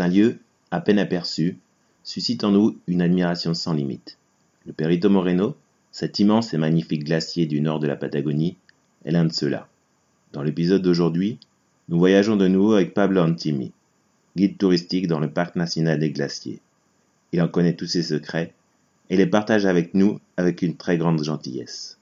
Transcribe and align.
Certains 0.00 0.16
lieux, 0.16 0.38
à 0.70 0.80
peine 0.80 0.98
aperçus, 0.98 1.58
suscitent 2.04 2.44
en 2.44 2.52
nous 2.52 2.78
une 2.86 3.02
admiration 3.02 3.52
sans 3.52 3.74
limite. 3.74 4.16
Le 4.64 4.72
Perito 4.72 5.10
Moreno, 5.10 5.58
cet 5.92 6.18
immense 6.20 6.54
et 6.54 6.56
magnifique 6.56 7.04
glacier 7.04 7.44
du 7.44 7.60
nord 7.60 7.80
de 7.80 7.86
la 7.86 7.96
Patagonie, 7.96 8.56
est 9.04 9.10
l'un 9.10 9.26
de 9.26 9.32
ceux-là. 9.34 9.68
Dans 10.32 10.42
l'épisode 10.42 10.80
d'aujourd'hui, 10.80 11.38
nous 11.90 11.98
voyageons 11.98 12.36
de 12.36 12.48
nouveau 12.48 12.72
avec 12.72 12.94
Pablo 12.94 13.20
Antimi, 13.20 13.72
guide 14.38 14.56
touristique 14.56 15.06
dans 15.06 15.20
le 15.20 15.28
parc 15.28 15.54
national 15.54 15.98
des 15.98 16.12
glaciers. 16.12 16.60
Il 17.32 17.42
en 17.42 17.48
connaît 17.48 17.76
tous 17.76 17.88
ses 17.88 18.02
secrets 18.02 18.54
et 19.10 19.18
les 19.18 19.26
partage 19.26 19.66
avec 19.66 19.92
nous 19.92 20.18
avec 20.38 20.62
une 20.62 20.78
très 20.78 20.96
grande 20.96 21.22
gentillesse. 21.22 21.98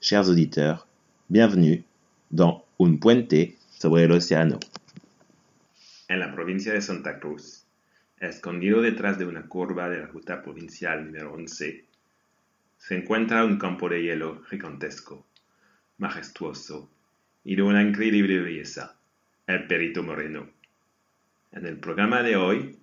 Chers 0.00 0.28
auditeurs, 0.28 0.88
bienvenue 1.30 1.84
dans 2.32 2.64
Un 2.80 2.96
puente 2.96 3.32
sobre 3.78 4.00
el 4.00 4.10
océano. 4.10 4.58
En 6.06 6.20
la 6.20 6.34
provincia 6.34 6.74
de 6.74 6.82
Santa 6.82 7.18
Cruz, 7.18 7.64
escondido 8.18 8.82
detrás 8.82 9.18
de 9.18 9.24
una 9.24 9.46
curva 9.46 9.88
de 9.88 10.00
la 10.00 10.06
ruta 10.06 10.42
provincial 10.42 11.06
número 11.06 11.32
11, 11.32 11.82
se 12.76 12.94
encuentra 12.94 13.44
un 13.44 13.56
campo 13.56 13.88
de 13.88 14.02
hielo 14.02 14.42
gigantesco, 14.50 15.26
majestuoso 15.96 16.90
y 17.42 17.56
de 17.56 17.62
una 17.62 17.82
increíble 17.82 18.38
belleza, 18.40 18.96
el 19.46 19.66
Perito 19.66 20.02
Moreno. 20.02 20.50
En 21.52 21.64
el 21.64 21.78
programa 21.78 22.22
de 22.22 22.36
hoy, 22.36 22.78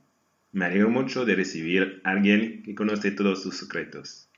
me 0.52 0.66
alegro 0.66 0.90
mucho 0.90 1.24
de 1.24 1.36
recibir 1.36 2.02
a 2.04 2.10
alguien 2.10 2.64
que 2.64 2.74
conoce 2.74 3.12
todos 3.12 3.44
sus 3.44 3.56
secretos. 3.56 4.30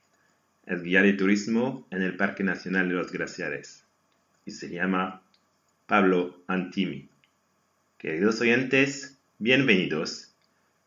Es 0.65 0.83
guía 0.83 1.01
de 1.01 1.13
turismo 1.13 1.87
en 1.89 2.01
el 2.01 2.17
Parque 2.17 2.43
Nacional 2.43 2.89
de 2.89 2.95
los 2.95 3.13
Glaciares 3.13 3.85
y 4.45 4.51
se 4.51 4.69
llama 4.69 5.21
Pablo 5.87 6.43
Antimi. 6.47 7.12
Queridos 8.03 8.41
oyentes, 8.41 9.17
bienvenidos 9.39 10.35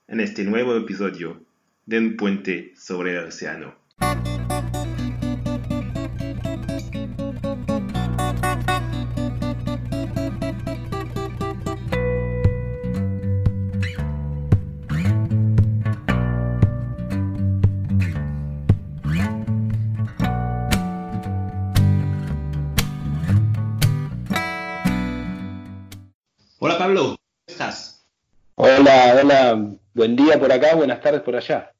en 0.06 0.20
este 0.20 0.45
nuevo 0.45 0.77
episodio 0.77 1.41
de 1.86 1.98
Un 1.98 2.19
puente 2.19 2.75
sobre 2.77 3.17
el 3.17 3.25
océano. 3.25 3.75
Por 31.22 31.36
allá. 31.36 31.72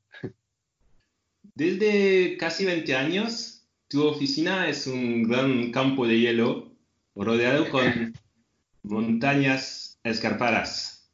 Desde 1.54 2.36
casi 2.36 2.64
20 2.64 2.94
años, 2.94 3.66
tu 3.88 4.06
oficina 4.06 4.68
es 4.68 4.86
un 4.86 5.22
gran 5.22 5.70
campo 5.72 6.06
de 6.06 6.18
hielo 6.18 6.72
rodeado 7.14 7.68
con 7.70 8.14
montañas 8.82 9.98
escarpadas. 10.04 11.10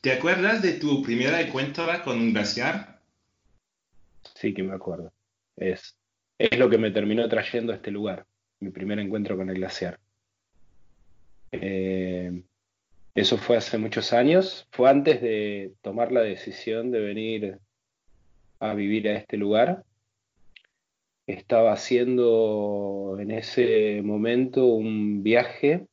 ¿Te 0.00 0.12
acuerdas 0.12 0.62
de 0.62 0.74
tu 0.74 1.02
primera 1.02 1.40
encuentro 1.40 1.86
con 2.04 2.18
un 2.18 2.32
glaciar? 2.32 3.00
Sí 4.34 4.54
que 4.54 4.62
me 4.62 4.74
acuerdo. 4.74 5.12
Es, 5.56 5.96
es 6.38 6.58
lo 6.58 6.68
que 6.68 6.78
me 6.78 6.90
terminó 6.90 7.28
trayendo 7.28 7.72
a 7.72 7.76
este 7.76 7.90
lugar, 7.90 8.26
mi 8.60 8.70
primer 8.70 8.98
encuentro 8.98 9.36
con 9.36 9.48
el 9.50 9.56
glaciar. 9.56 9.98
Eh, 11.50 12.42
eso 13.16 13.38
fue 13.38 13.56
hace 13.56 13.78
muchos 13.78 14.12
años, 14.12 14.68
fue 14.72 14.90
antes 14.90 15.22
de 15.22 15.72
tomar 15.80 16.12
la 16.12 16.20
decisión 16.20 16.90
de 16.90 17.00
venir 17.00 17.58
a 18.60 18.74
vivir 18.74 19.08
a 19.08 19.16
este 19.16 19.38
lugar. 19.38 19.84
Estaba 21.26 21.72
haciendo 21.72 23.16
en 23.18 23.30
ese 23.30 24.02
momento 24.04 24.66
un 24.66 25.22
viaje 25.22 25.86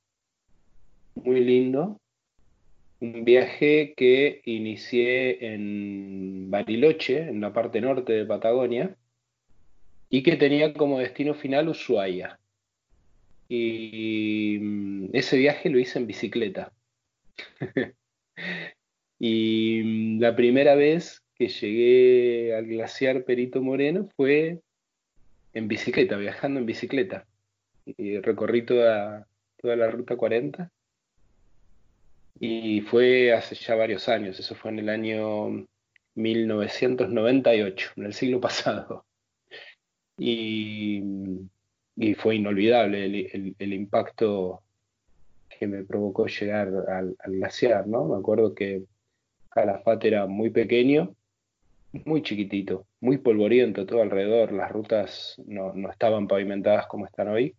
muy 1.16 1.40
lindo, 1.46 1.98
un 3.00 3.24
viaje 3.24 3.94
que 3.96 4.42
inicié 4.44 5.54
en 5.54 6.52
Bariloche, 6.52 7.30
en 7.30 7.40
la 7.40 7.54
parte 7.54 7.80
norte 7.80 8.12
de 8.12 8.26
Patagonia, 8.26 8.98
y 10.10 10.24
que 10.24 10.36
tenía 10.36 10.74
como 10.74 11.00
destino 11.00 11.36
final 11.36 11.70
Ushuaia. 11.70 12.38
Y 13.48 14.58
mm, 14.62 15.06
ese 15.14 15.38
viaje 15.38 15.70
lo 15.70 15.80
hice 15.80 16.00
en 16.00 16.08
bicicleta. 16.08 16.74
y 19.20 19.82
mm, 19.84 20.20
la 20.20 20.36
primera 20.36 20.76
vez 20.76 21.22
que 21.36 21.48
llegué 21.48 22.56
al 22.56 22.68
glaciar 22.68 23.24
Perito 23.24 23.62
Moreno 23.62 24.08
fue 24.16 24.60
en 25.54 25.68
bicicleta, 25.68 26.18
viajando 26.18 26.60
en 26.60 26.66
bicicleta. 26.66 27.26
Y 27.86 28.20
recorrí 28.20 28.66
toda, 28.66 29.28
toda 29.58 29.76
la 29.76 29.90
ruta 29.90 30.16
40. 30.16 30.72
Y 32.40 32.82
fue 32.82 33.34
hace 33.34 33.56
ya 33.56 33.76
varios 33.76 34.10
años, 34.10 34.40
eso 34.40 34.56
fue 34.56 34.72
en 34.72 34.80
el 34.80 34.90
año 34.90 35.66
1998, 36.16 37.92
en 37.98 38.06
el 38.06 38.14
siglo 38.14 38.42
pasado. 38.42 39.06
Y, 40.18 41.02
y 41.96 42.14
fue 42.16 42.36
inolvidable 42.36 43.06
el, 43.06 43.16
el, 43.32 43.56
el 43.58 43.74
impacto 43.74 44.64
que 45.64 45.68
me 45.68 45.84
provocó 45.86 46.28
llegar 46.28 46.68
al, 46.90 47.16
al, 47.20 47.32
glaciar, 47.32 47.88
¿no? 47.88 48.06
Me 48.06 48.18
acuerdo 48.18 48.54
que 48.54 48.84
Calafate 49.50 50.10
era 50.10 50.28
muy 50.28 50.50
pequeño, 50.50 51.16
muy 52.06 52.22
chiquitito, 52.22 52.86
muy 53.00 53.18
polvoriento 53.18 53.86
todo 53.86 54.02
alrededor, 54.02 54.52
las 54.52 54.72
rutas 54.72 55.36
no, 55.46 55.74
no 55.74 55.90
estaban 55.90 56.28
pavimentadas 56.28 56.88
como 56.88 57.06
están 57.06 57.30
hoy. 57.30 57.56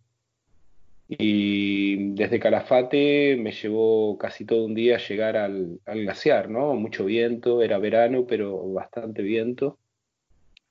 Y 1.07 2.13
desde 2.13 2.39
Calafate 2.39 3.37
me 3.37 3.51
llevó 3.51 4.17
casi 4.19 4.45
todo 4.45 4.65
un 4.65 4.75
día 4.75 4.97
llegar 4.97 5.35
al, 5.35 5.79
al 5.85 6.01
glaciar, 6.01 6.49
¿no? 6.49 6.75
Mucho 6.75 7.05
viento, 7.05 7.63
era 7.63 7.79
verano, 7.79 8.25
pero 8.27 8.71
bastante 8.71 9.23
viento, 9.23 9.79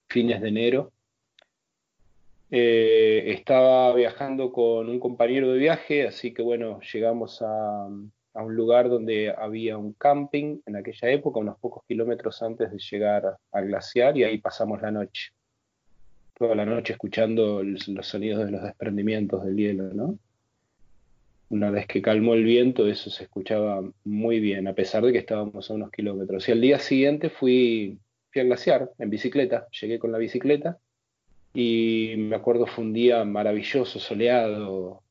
fines 0.08 0.40
de 0.40 0.48
enero. 0.48 0.92
Eh, 2.56 3.32
estaba 3.32 3.92
viajando 3.96 4.52
con 4.52 4.88
un 4.88 5.00
compañero 5.00 5.50
de 5.50 5.58
viaje, 5.58 6.06
así 6.06 6.32
que 6.32 6.40
bueno, 6.40 6.78
llegamos 6.92 7.42
a, 7.42 7.86
un 7.86 8.54
lugar 8.54 8.88
donde 8.88 9.34
había 9.36 9.76
un 9.76 9.92
camping 9.94 10.60
en 10.64 10.76
aquella 10.76 11.10
época, 11.10 11.40
unos 11.40 11.58
pocos 11.58 11.82
kilómetros 11.88 12.40
antes 12.44 12.70
de 12.70 12.78
llegar 12.78 13.38
al 13.50 13.66
glaciar, 13.66 14.16
y 14.16 14.22
ahí 14.22 14.38
pasamos 14.38 14.80
la 14.82 14.92
noche. 14.92 15.32
Toda 16.38 16.54
la 16.54 16.64
noche 16.64 16.92
escuchando 16.92 17.64
los, 17.64 17.88
los 17.88 18.06
sonidos 18.06 18.44
de 18.44 18.52
los 18.52 18.62
desprendimientos 18.62 19.44
del 19.44 19.56
hielo, 19.56 19.92
¿no? 19.92 20.16
Una 21.48 21.72
vez 21.72 21.88
que 21.88 22.02
calmó 22.02 22.34
el 22.34 22.44
viento, 22.44 22.86
eso 22.86 23.10
se 23.10 23.24
escuchaba 23.24 23.82
muy 24.04 24.38
bien, 24.38 24.68
a 24.68 24.74
pesar 24.74 25.04
de 25.04 25.10
que 25.10 25.18
estábamos 25.18 25.68
a 25.68 25.74
unos 25.74 25.90
kilómetros. 25.90 26.48
Y 26.48 26.52
al 26.52 26.60
día 26.60 26.78
siguiente 26.78 27.30
fui, 27.30 27.98
fui 28.30 28.42
al 28.42 28.46
glaciar 28.46 28.92
en 28.98 29.10
bicicleta, 29.10 29.66
llegué 29.72 29.98
con 29.98 30.12
la 30.12 30.18
bicicleta 30.18 30.78
y 31.54 32.14
me 32.18 32.34
acuerdo 32.34 32.66
fue 32.66 32.84
un 32.84 32.92
día 32.92 33.24
maravilloso, 33.24 34.00
soleado. 34.00 35.02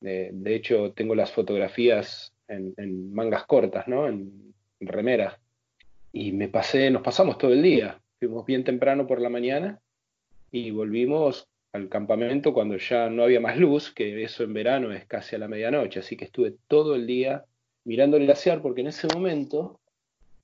De, 0.00 0.54
hecho, 0.54 0.92
tengo 0.92 1.14
las 1.14 1.32
fotografías 1.32 2.32
en, 2.46 3.12
mangas 3.12 3.46
cortas, 3.46 3.88
¿no? 3.88 4.06
En, 4.06 4.54
en, 4.78 4.86
remeras. 4.86 5.34
Y 6.12 6.32
me 6.32 6.48
pasé, 6.48 6.90
nos 6.90 7.02
pasamos 7.02 7.38
todo 7.38 7.52
el 7.52 7.62
día. 7.62 7.98
Fuimos 8.18 8.44
bien 8.44 8.62
temprano 8.62 9.06
por 9.06 9.22
la 9.22 9.30
mañana 9.30 9.80
y 10.52 10.70
volvimos 10.70 11.48
al 11.72 11.88
campamento 11.88 12.52
cuando 12.52 12.76
ya 12.76 13.08
no 13.08 13.22
había 13.24 13.40
más 13.40 13.56
luz, 13.58 13.90
que 13.92 14.22
eso 14.22 14.44
en 14.44 14.52
verano 14.52 14.92
es 14.92 15.06
casi 15.06 15.36
a 15.36 15.38
la 15.38 15.48
medianoche. 15.48 16.00
Así 16.00 16.16
que 16.16 16.26
estuve 16.26 16.54
todo 16.68 16.94
el 16.94 17.06
día 17.06 17.44
mirando 17.84 18.18
el 18.18 18.26
glaciar 18.26 18.60
porque 18.60 18.82
en 18.82 18.88
ese 18.88 19.08
momento 19.08 19.80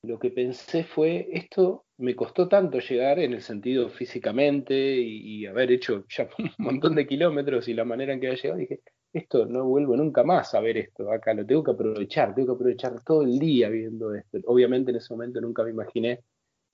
lo 0.02 0.18
que 0.18 0.30
pensé 0.30 0.84
fue, 0.84 1.28
esto 1.32 1.84
me 1.98 2.16
costó 2.16 2.48
tanto 2.48 2.80
llegar 2.80 3.20
en 3.20 3.34
el 3.34 3.42
sentido 3.42 3.88
físicamente 3.88 4.74
y, 4.74 5.46
haber 5.46 5.70
hecho 5.70 6.04
ya 6.16 6.28
un 6.38 6.50
montón 6.58 6.94
de 6.94 7.06
kilómetros 7.06 7.68
y 7.68 7.74
la 7.74 7.84
manera 7.84 8.12
en 8.12 8.20
que 8.20 8.28
había 8.28 8.42
llegado, 8.42 8.58
dije, 8.58 8.80
esto 9.12 9.46
no 9.46 9.64
vuelvo 9.64 9.96
nunca 9.96 10.24
más 10.24 10.54
a 10.54 10.60
ver 10.60 10.78
esto 10.78 11.10
acá, 11.12 11.34
lo 11.34 11.46
tengo 11.46 11.62
que 11.62 11.70
aprovechar, 11.72 12.34
tengo 12.34 12.54
que 12.54 12.56
aprovechar 12.56 13.02
todo 13.04 13.22
el 13.22 13.38
día 13.38 13.68
viendo 13.68 14.14
esto. 14.14 14.38
Obviamente 14.46 14.90
en 14.90 14.96
ese 14.96 15.12
momento 15.12 15.40
nunca 15.40 15.62
me 15.62 15.70
imaginé 15.70 16.20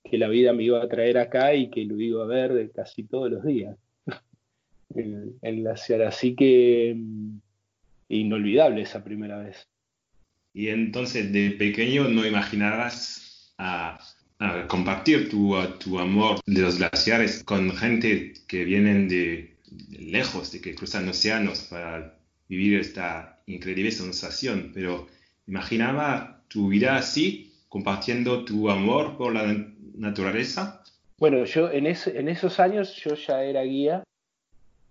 que 0.03 0.17
la 0.17 0.29
vida 0.29 0.53
me 0.53 0.63
iba 0.63 0.81
a 0.81 0.87
traer 0.87 1.17
acá 1.17 1.53
y 1.53 1.69
que 1.69 1.83
lo 1.85 1.99
iba 1.99 2.23
a 2.23 2.27
ver 2.27 2.71
casi 2.71 3.03
todos 3.03 3.29
los 3.29 3.43
días. 3.43 3.77
el 4.95 5.37
glaciar, 5.41 6.01
así 6.03 6.35
que 6.35 6.97
inolvidable 8.07 8.81
esa 8.81 9.03
primera 9.03 9.37
vez. 9.39 9.67
Y 10.59 10.67
entonces 10.67 11.31
de 11.31 11.51
pequeño 11.51 12.09
no 12.09 12.25
imaginabas 12.25 13.53
a 13.57 13.97
compartir 14.67 15.29
tu, 15.29 15.55
tu, 15.79 15.99
amor 15.99 16.41
de 16.45 16.63
los 16.63 16.79
glaciares 16.79 17.45
con 17.45 17.71
gente 17.71 18.33
que 18.45 18.65
vienen 18.65 19.07
de, 19.07 19.55
lejos, 19.97 20.51
de 20.51 20.59
que 20.59 20.75
cruzan 20.75 21.07
océanos 21.07 21.61
para 21.61 22.13
vivir 22.49 22.77
esta 22.77 23.39
increíble 23.45 23.89
sensación. 23.89 24.71
Pero 24.73 25.07
imaginaba 25.47 26.43
tu 26.49 26.67
vida 26.67 26.97
así, 26.97 27.53
compartiendo 27.69 28.43
tu 28.43 28.69
amor 28.69 29.15
por 29.15 29.33
la 29.33 29.65
naturaleza. 29.95 30.83
Bueno, 31.19 31.45
yo 31.45 31.71
en, 31.71 31.87
en 31.87 32.27
esos 32.27 32.59
años 32.59 32.93
yo 32.97 33.15
ya 33.15 33.45
era 33.45 33.61
guía, 33.61 34.03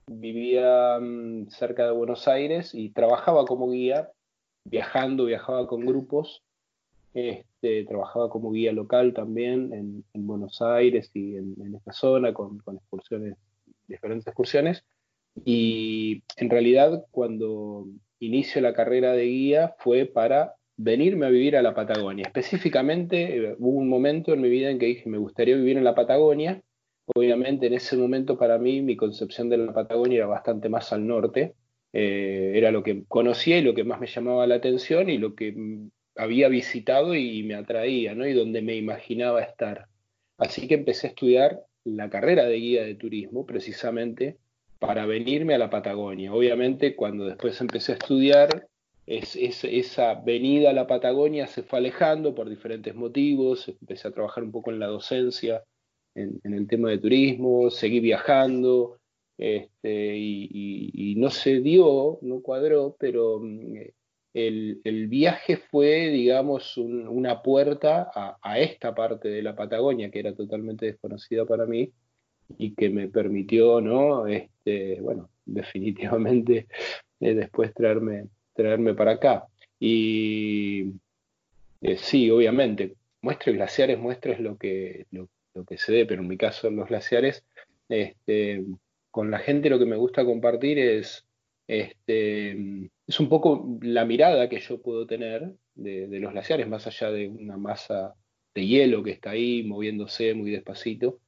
vivía 0.07 0.99
mm, 0.99 1.51
cerca 1.51 1.85
de 1.85 1.93
Buenos 1.93 2.27
Aires 2.27 2.71
y 2.73 2.89
trabajaba 2.89 3.45
como 3.45 3.71
guía, 3.71 4.09
viajando, 4.65 5.25
viajaba 5.25 5.67
con 5.67 5.87
grupos 5.87 6.43
este, 7.15 7.85
trabajaba 7.85 8.29
como 8.29 8.53
guía 8.53 8.73
local 8.73 9.13
también 9.15 9.73
en, 9.73 10.27
Buenos 10.27 10.61
Aires 10.61 11.11
y 11.15 11.37
en, 11.37 11.75
esta 11.75 11.93
zona 11.93 12.33
con, 12.33 12.63
excursiones, 12.77 13.37
diferentes 13.87 14.27
excursiones. 14.27 14.85
Y 15.45 16.23
en 16.37 16.51
realidad 16.51 17.07
cuando 17.11 17.87
inicio 18.21 18.61
la 18.61 18.75
carrera 18.75 19.13
de 19.13 19.25
guía 19.25 19.75
fue 19.79 20.05
para 20.05 20.55
venirme 20.77 21.27
a 21.27 21.31
vivir 21.31 21.57
a 21.57 21.63
la 21.63 21.75
Patagonia. 21.75 22.25
Específicamente 22.27 23.37
eh, 23.37 23.57
hubo 23.59 23.79
un 23.79 23.89
momento 23.89 24.33
en 24.33 24.41
mi 24.41 24.49
vida 24.49 24.71
en 24.71 24.79
que 24.79 24.87
dije 24.87 25.09
me 25.09 25.19
gustaría 25.19 25.57
vivir 25.57 25.77
en 25.77 25.85
la 25.85 25.95
Patagonia. 25.95 26.63
Obviamente 27.15 27.67
en 27.67 27.75
ese 27.75 27.97
momento 27.97 28.39
para 28.39 28.59
mí 28.59 28.83
mi 28.83 28.97
concepción 28.97 29.49
de 29.49 29.59
la 29.59 29.73
Patagonia 29.73 30.19
era 30.19 30.27
bastante 30.27 30.69
más 30.69 30.93
al 30.93 31.07
norte. 31.07 31.55
Eh, 31.93 32.53
era 32.55 32.71
lo 32.71 32.83
que 32.83 33.05
conocía 33.09 33.59
y 33.59 33.63
lo 33.63 33.75
que 33.75 33.85
más 33.85 34.01
me 34.01 34.07
llamaba 34.07 34.47
la 34.47 34.57
atención 34.57 35.09
y 35.09 35.19
lo 35.19 35.35
que 35.35 35.55
había 36.17 36.49
visitado 36.49 37.15
y 37.15 37.43
me 37.45 37.55
atraía, 37.55 38.15
¿no? 38.15 38.27
Y 38.27 38.33
donde 38.33 38.61
me 38.63 38.75
imaginaba 38.77 39.41
estar. 39.43 39.87
Así 40.37 40.69
que 40.69 40.75
empecé 40.75 41.07
a 41.07 41.11
estudiar 41.11 41.61
la 41.85 42.11
carrera 42.11 42.45
de 42.45 42.57
guía 42.57 42.85
de 42.85 42.95
turismo 42.95 43.47
precisamente 43.47 44.37
para 44.79 45.07
venirme 45.07 45.55
a 45.55 45.59
la 45.59 45.71
Patagonia. 45.71 46.33
Obviamente 46.33 46.95
cuando 46.95 47.27
después 47.27 47.61
empecé 47.61 47.93
a 47.93 47.97
estudiar, 47.97 48.69
es, 49.07 49.37
esa 49.37 50.15
venida 50.15 50.71
a 50.71 50.75
la 50.75 50.87
Patagonia 50.87 51.47
se 51.47 51.63
fue 51.63 51.79
alejando 51.79 52.35
por 52.35 52.49
diferentes 52.49 52.95
motivos, 52.95 53.69
empecé 53.69 54.09
a 54.09 54.13
trabajar 54.13 54.45
un 54.45 54.53
poco 54.53 54.71
en 54.71 54.79
la 54.79 54.87
docencia, 54.87 55.65
en, 56.15 56.41
el 56.43 56.67
tema 56.67 56.91
de 56.91 56.99
turismo, 56.99 57.71
seguí 57.71 58.01
viajando, 58.01 58.98
este, 59.39 60.17
y, 60.17 61.15
no 61.17 61.31
se 61.31 61.61
dio, 61.61 62.19
no 62.23 62.43
cuadró, 62.43 62.97
pero 62.99 63.41
mm, 63.41 63.77
el, 64.35 65.07
viaje 65.09 65.57
fue, 65.57 66.09
digamos, 66.11 66.77
una 66.77 67.43
puerta 67.43 68.11
a, 68.15 68.59
esta 68.59 68.95
parte 68.95 69.29
de 69.29 69.43
la 69.43 69.57
Patagonia 69.57 70.11
que 70.11 70.21
era 70.21 70.35
totalmente 70.35 70.87
desconocida 70.87 71.45
para 71.45 71.67
mí 71.67 71.93
y 72.59 72.75
que 72.75 72.91
me 72.91 73.09
permitió, 73.09 73.81
¿no? 73.81 74.27
Este, 74.27 75.01
bueno, 75.01 75.31
definitivamente 75.47 76.67
eh, 77.21 77.35
después 77.35 77.73
traerme, 77.75 78.29
traerme 78.55 78.95
para 78.95 79.13
acá. 79.13 79.47
Y 79.81 80.95
eh, 81.81 81.97
sí, 81.97 82.31
obviamente, 82.31 82.97
muestres 83.23 83.57
glaciares, 83.57 83.99
muestres 83.99 84.41
lo 84.41 84.57
que, 84.57 85.07
lo, 85.11 85.29
que 85.67 85.79
se 85.79 85.93
dé, 85.93 86.07
pero 86.07 86.23
en 86.23 86.29
mi 86.29 86.37
caso 86.37 86.71
los 86.71 86.89
glaciares, 86.89 87.45
este, 87.89 88.65
con 89.19 89.33
la 89.33 89.41
gente 89.41 89.69
lo 89.69 89.81
que 89.81 89.85
me 89.85 89.97
gusta 89.97 90.25
compartir 90.25 90.79
es 90.79 91.27
este, 91.67 92.53
es 93.05 93.19
un 93.19 93.29
poco 93.29 93.77
la 93.83 94.05
mirada 94.05 94.49
que 94.49 94.61
yo 94.61 94.81
puedo 94.81 95.09
tener 95.09 95.57
de, 95.75 96.07
los 96.21 96.31
glaciares, 96.31 96.69
más 96.69 96.87
allá 96.87 97.11
de 97.11 97.27
una 97.27 97.57
masa 97.57 98.15
de 98.55 98.65
hielo 98.65 99.03
que 99.03 99.11
está 99.11 99.31
ahí 99.31 99.65
moviéndose 99.65 100.35
muy 100.35 100.53
despacito. 100.53 101.19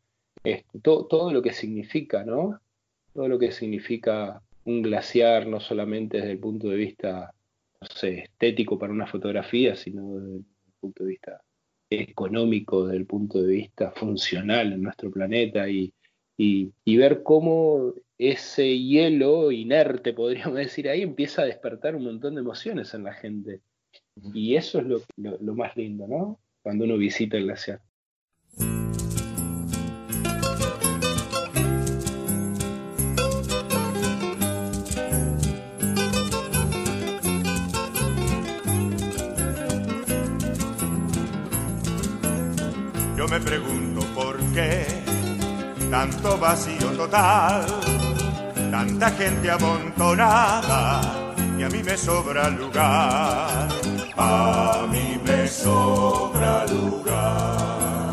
Este, 0.44 0.78
todo, 0.78 1.32
lo 1.32 1.42
que 1.42 1.52
significa, 1.52 2.24
¿no? 2.24 2.60
Todo 3.12 3.26
lo 3.26 3.40
que 3.40 3.50
significa 3.50 4.40
un 4.64 4.82
glaciar, 4.82 5.48
no 5.48 5.58
solamente 5.58 6.18
desde 6.18 6.30
el 6.30 6.38
punto 6.38 6.68
de 6.68 6.76
vista, 6.76 7.34
no 7.80 7.88
sé, 7.88 8.20
estético 8.20 8.78
para 8.78 8.92
una 8.92 9.08
fotografía, 9.08 9.74
sino 9.74 10.14
desde 10.14 10.36
el 10.36 10.44
punto 10.78 11.02
de 11.02 11.10
vista 11.10 11.42
económico, 11.90 12.86
desde 12.86 12.98
el 12.98 13.06
punto 13.06 13.42
de 13.42 13.48
vista 13.52 13.90
funcional 13.90 14.74
en 14.74 14.82
nuestro 14.82 15.10
planeta 15.10 15.68
y, 15.68 15.92
y, 16.42 16.96
ver 16.96 17.22
cómo 17.22 17.92
ese 18.16 18.78
hielo 18.78 19.52
inerte, 19.52 20.14
podríamos 20.14 20.54
decir 20.56 20.88
ahí, 20.88 21.02
empieza 21.02 21.42
a 21.42 21.46
despertar 21.46 21.94
un 21.94 22.04
montón 22.04 22.34
de 22.34 22.40
emociones 22.40 22.94
en 22.94 23.04
la 23.04 23.12
gente. 23.12 23.60
Y 24.32 24.56
eso 24.56 24.80
es 24.80 24.86
lo, 24.86 25.02
lo 25.16 25.54
más 25.54 25.76
lindo, 25.76 26.06
¿no? 26.06 26.40
Cuando 26.62 26.84
uno 26.84 26.96
visita 26.96 27.36
el 27.36 27.44
glaciar. 27.44 27.80
Yo 43.16 43.28
me 43.28 43.40
pregunto 43.40 44.00
por 44.14 44.38
qué 44.54 44.99
tanto 45.90 46.38
vacío 46.38 46.92
total, 46.92 47.66
tanta 48.70 49.10
gente 49.10 49.50
amontonada 49.50 51.00
y 51.58 51.62
a 51.64 51.68
mí 51.68 51.82
me 51.82 51.96
sobra 51.96 52.48
lugar, 52.48 53.68
a 54.16 54.86
mí 54.90 55.20
me 55.24 55.48
sobra 55.48 56.64
lugar. 56.66 58.10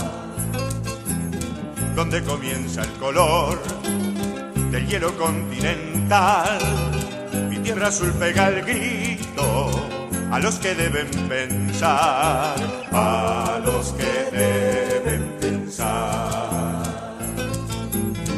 Donde 1.95 2.23
comienza 2.23 2.81
el 2.81 2.91
color 2.93 3.59
del 4.71 4.87
hielo 4.87 5.15
continental, 5.15 6.59
mi 7.49 7.57
tierra 7.59 7.87
azul 7.87 8.11
pega 8.13 8.49
el 8.49 8.63
grito 8.63 9.69
a 10.31 10.39
los 10.39 10.55
que 10.55 10.73
deben 10.73 11.09
pensar, 11.29 12.55
a 12.91 13.59
los 13.63 13.93
que 13.93 14.35
deben 14.35 15.37
pensar 15.39 16.36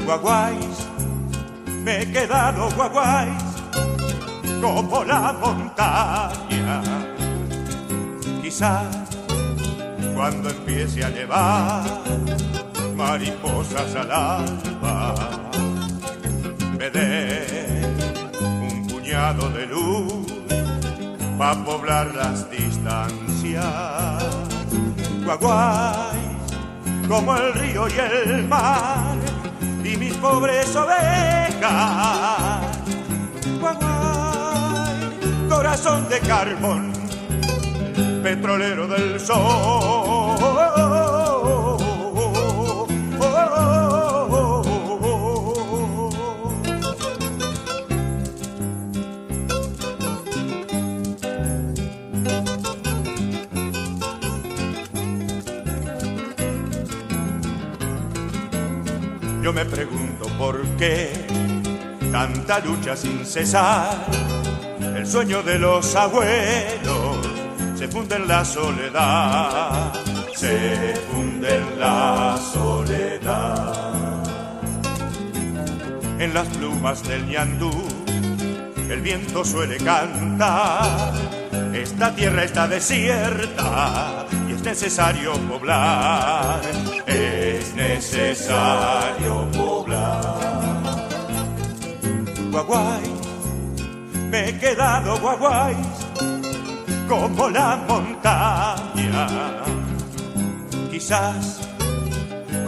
guaguáis, 0.10 0.88
me 1.84 2.02
he 2.02 2.12
quedado 2.12 2.68
guaguáis 2.76 3.44
como 4.60 5.04
la 5.04 5.34
montaña. 5.34 6.82
Quizás 8.42 8.88
cuando 10.16 10.50
empiece 10.50 11.06
a 11.06 11.10
llevar 11.12 11.84
mariposas 12.96 13.94
al 13.96 14.12
alba, 14.12 15.14
me 16.80 16.90
dé 16.90 17.84
un 18.42 18.88
puñado 18.88 19.48
de 19.52 19.68
luz 19.68 20.26
para 21.38 21.64
poblar 21.64 22.16
las 22.16 22.50
distancias. 22.50 23.64
Guaguáis, 25.24 26.40
como 27.08 27.38
el 27.38 27.54
río 27.54 27.88
y 27.88 28.00
el 28.00 28.48
mar 28.48 29.09
pobres 30.20 30.76
ovejas. 30.76 32.60
Corazón 35.50 36.08
de 36.10 36.20
carbón, 36.20 36.94
petrolero 38.24 38.88
del 38.88 39.20
sol. 39.20 40.38
Yo 59.42 59.54
me 59.54 59.66
pregunto 59.66 59.99
por 60.40 60.66
qué 60.78 61.12
tanta 62.12 62.60
lucha 62.60 62.96
sin 62.96 63.26
cesar. 63.26 64.06
El 64.96 65.06
sueño 65.06 65.44
de 65.44 65.60
los 65.60 65.96
abuelos 65.96 67.18
se 67.76 67.88
funde 67.90 68.16
en 68.16 68.28
la 68.28 68.46
soledad, 68.46 69.94
se 70.34 70.96
funde 71.12 71.58
en 71.58 71.80
la 71.80 72.40
soledad. 72.54 74.24
En 76.20 76.34
las 76.34 76.48
plumas 76.48 77.04
del 77.04 77.28
ñandú 77.28 77.72
el 78.90 79.02
viento 79.02 79.44
suele 79.44 79.78
cantar. 79.78 81.14
Esta 81.74 82.16
tierra 82.16 82.46
está 82.46 82.68
desierta 82.68 84.26
y 84.48 84.54
es 84.54 84.64
necesario 84.64 85.34
poblar 85.34 86.62
es 87.60 87.76
necesario 87.76 89.48
poblar. 89.52 89.79
Guaguay, 92.52 93.04
me 94.32 94.50
he 94.50 94.58
quedado 94.58 95.20
guaguay, 95.20 95.76
como 97.08 97.50
la 97.50 97.78
montaña. 97.88 99.28
Quizás 100.90 101.70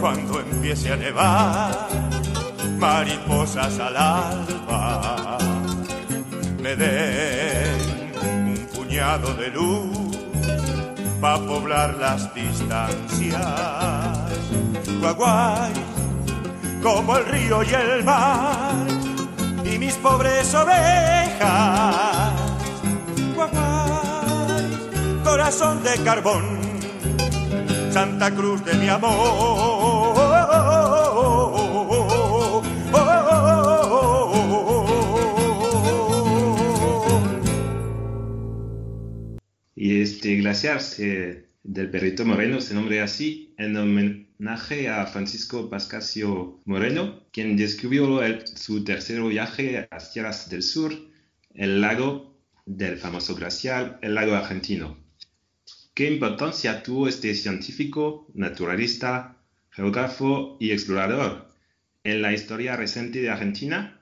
cuando 0.00 0.40
empiece 0.40 0.92
a 0.92 0.96
nevar, 0.96 1.88
mariposas 2.78 3.78
al 3.80 3.96
alba, 3.96 5.38
me 6.60 6.76
den 6.76 7.80
un 8.22 8.66
puñado 8.74 9.34
de 9.34 9.48
luz 9.48 10.16
para 11.20 11.38
poblar 11.38 11.94
las 11.98 12.32
distancias. 12.34 13.40
Guaguay, 15.00 15.72
como 16.82 17.16
el 17.16 17.26
río 17.26 17.62
y 17.62 17.74
el 17.74 18.04
mar, 18.04 18.91
y 19.64 19.78
mis 19.78 19.94
pobres 19.94 20.54
ovejas. 20.54 22.32
Corazón 25.24 25.82
de 25.82 26.02
carbón 26.04 26.60
Santa 27.92 28.30
Cruz 28.34 28.64
de 28.64 28.74
mi 28.74 28.88
amor. 28.88 29.12
Y 39.76 40.00
este 40.00 40.36
glaciar 40.36 40.80
del 41.62 41.90
Perrito 41.90 42.24
Moreno 42.24 42.60
se 42.60 42.74
nombra 42.74 43.04
así 43.04 43.54
en 43.58 44.21
homenaje 44.42 44.88
a 44.88 45.06
Francisco 45.06 45.70
Pascasio 45.70 46.58
Moreno, 46.64 47.20
quien 47.30 47.56
descubrió 47.56 48.18
su 48.44 48.82
tercer 48.82 49.22
viaje 49.22 49.78
a 49.78 49.88
las 49.92 50.12
tierras 50.12 50.50
del 50.50 50.64
sur, 50.64 50.92
el 51.54 51.80
lago 51.80 52.34
del 52.66 52.96
famoso 52.96 53.36
glaciar, 53.36 54.00
el 54.02 54.16
lago 54.16 54.34
argentino. 54.34 54.96
¿Qué 55.94 56.10
importancia 56.10 56.82
tuvo 56.82 57.06
este 57.06 57.32
científico, 57.36 58.26
naturalista, 58.34 59.36
geógrafo 59.70 60.56
y 60.58 60.72
explorador 60.72 61.48
en 62.02 62.20
la 62.20 62.32
historia 62.32 62.74
reciente 62.74 63.20
de 63.20 63.30
Argentina 63.30 64.00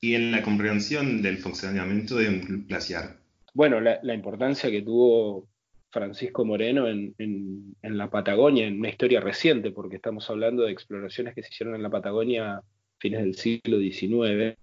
y 0.00 0.14
en 0.14 0.30
la 0.30 0.40
comprensión 0.40 1.20
del 1.20 1.36
funcionamiento 1.36 2.16
de 2.16 2.28
un 2.30 2.66
glaciar? 2.66 3.18
Bueno, 3.52 3.82
la, 3.82 4.14
importancia 4.14 4.70
que 4.70 4.80
tuvo 4.80 5.46
Francisco 5.94 6.44
Moreno 6.44 6.88
en, 6.88 7.14
la 7.80 8.10
Patagonia, 8.10 8.66
en 8.66 8.80
una 8.80 8.88
historia 8.88 9.20
reciente, 9.20 9.70
porque 9.70 9.94
estamos 9.94 10.28
hablando 10.28 10.64
de 10.64 10.72
exploraciones 10.72 11.36
que 11.36 11.42
se 11.44 11.50
hicieron 11.50 11.76
en 11.76 11.84
la 11.84 11.88
Patagonia 11.88 12.56
a 12.56 12.62
fines 12.98 13.20
del 13.20 13.36
siglo 13.36 13.78
XIX, 13.78 14.58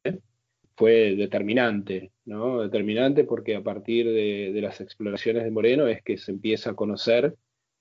fue 0.76 1.16
determinante, 1.16 2.12
¿no? 2.26 2.62
Determinante 2.62 3.24
porque 3.24 3.56
a 3.56 3.64
partir 3.64 4.08
de, 4.08 4.60
las 4.62 4.82
exploraciones 4.82 5.46
de 5.46 5.52
Moreno 5.52 5.88
es 5.88 6.04
que 6.04 6.18
se 6.18 6.32
empieza 6.32 6.72
a 6.72 6.76
conocer 6.76 7.34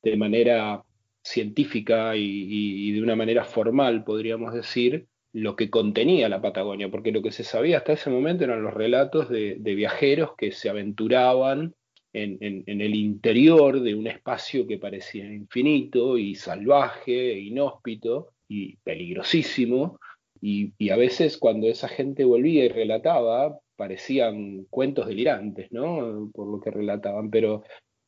de 0.04 0.16
manera 0.16 0.84
científica 1.24 2.14
y, 2.14 2.92
de 2.92 3.02
una 3.02 3.16
manera 3.16 3.44
formal, 3.44 4.04
podríamos 4.04 4.54
decir, 4.54 5.06
lo 5.32 5.56
que 5.56 5.70
contenía 5.70 6.28
la 6.28 6.40
Patagonia, 6.40 6.88
porque 6.88 7.10
lo 7.10 7.20
que 7.20 7.32
se 7.32 7.42
sabía 7.42 7.78
hasta 7.78 7.94
ese 7.94 8.10
momento 8.10 8.44
eran 8.44 8.62
los 8.62 8.74
relatos 8.74 9.28
de, 9.28 9.56
viajeros 9.56 10.36
que 10.36 10.52
se 10.52 10.70
aventuraban 10.70 11.74
en, 12.12 12.64
el 12.66 12.94
interior 12.94 13.80
de 13.80 13.94
un 13.94 14.06
espacio 14.06 14.66
que 14.66 14.78
parecía 14.78 15.24
infinito 15.32 16.18
y 16.18 16.34
salvaje, 16.34 17.32
e 17.32 17.40
inhóspito 17.40 18.32
y 18.48 18.76
peligrosísimo, 18.78 19.98
y, 20.40 20.90
a 20.90 20.96
veces 20.96 21.36
cuando 21.38 21.68
esa 21.68 21.88
gente 21.88 22.24
volvía 22.24 22.64
y 22.64 22.68
relataba, 22.68 23.58
parecían 23.76 24.64
cuentos 24.70 25.06
delirantes, 25.06 25.70
¿no? 25.70 26.30
Por 26.34 26.48
lo 26.48 26.60
que 26.60 26.70
relataban, 26.70 27.30
pero 27.30 27.62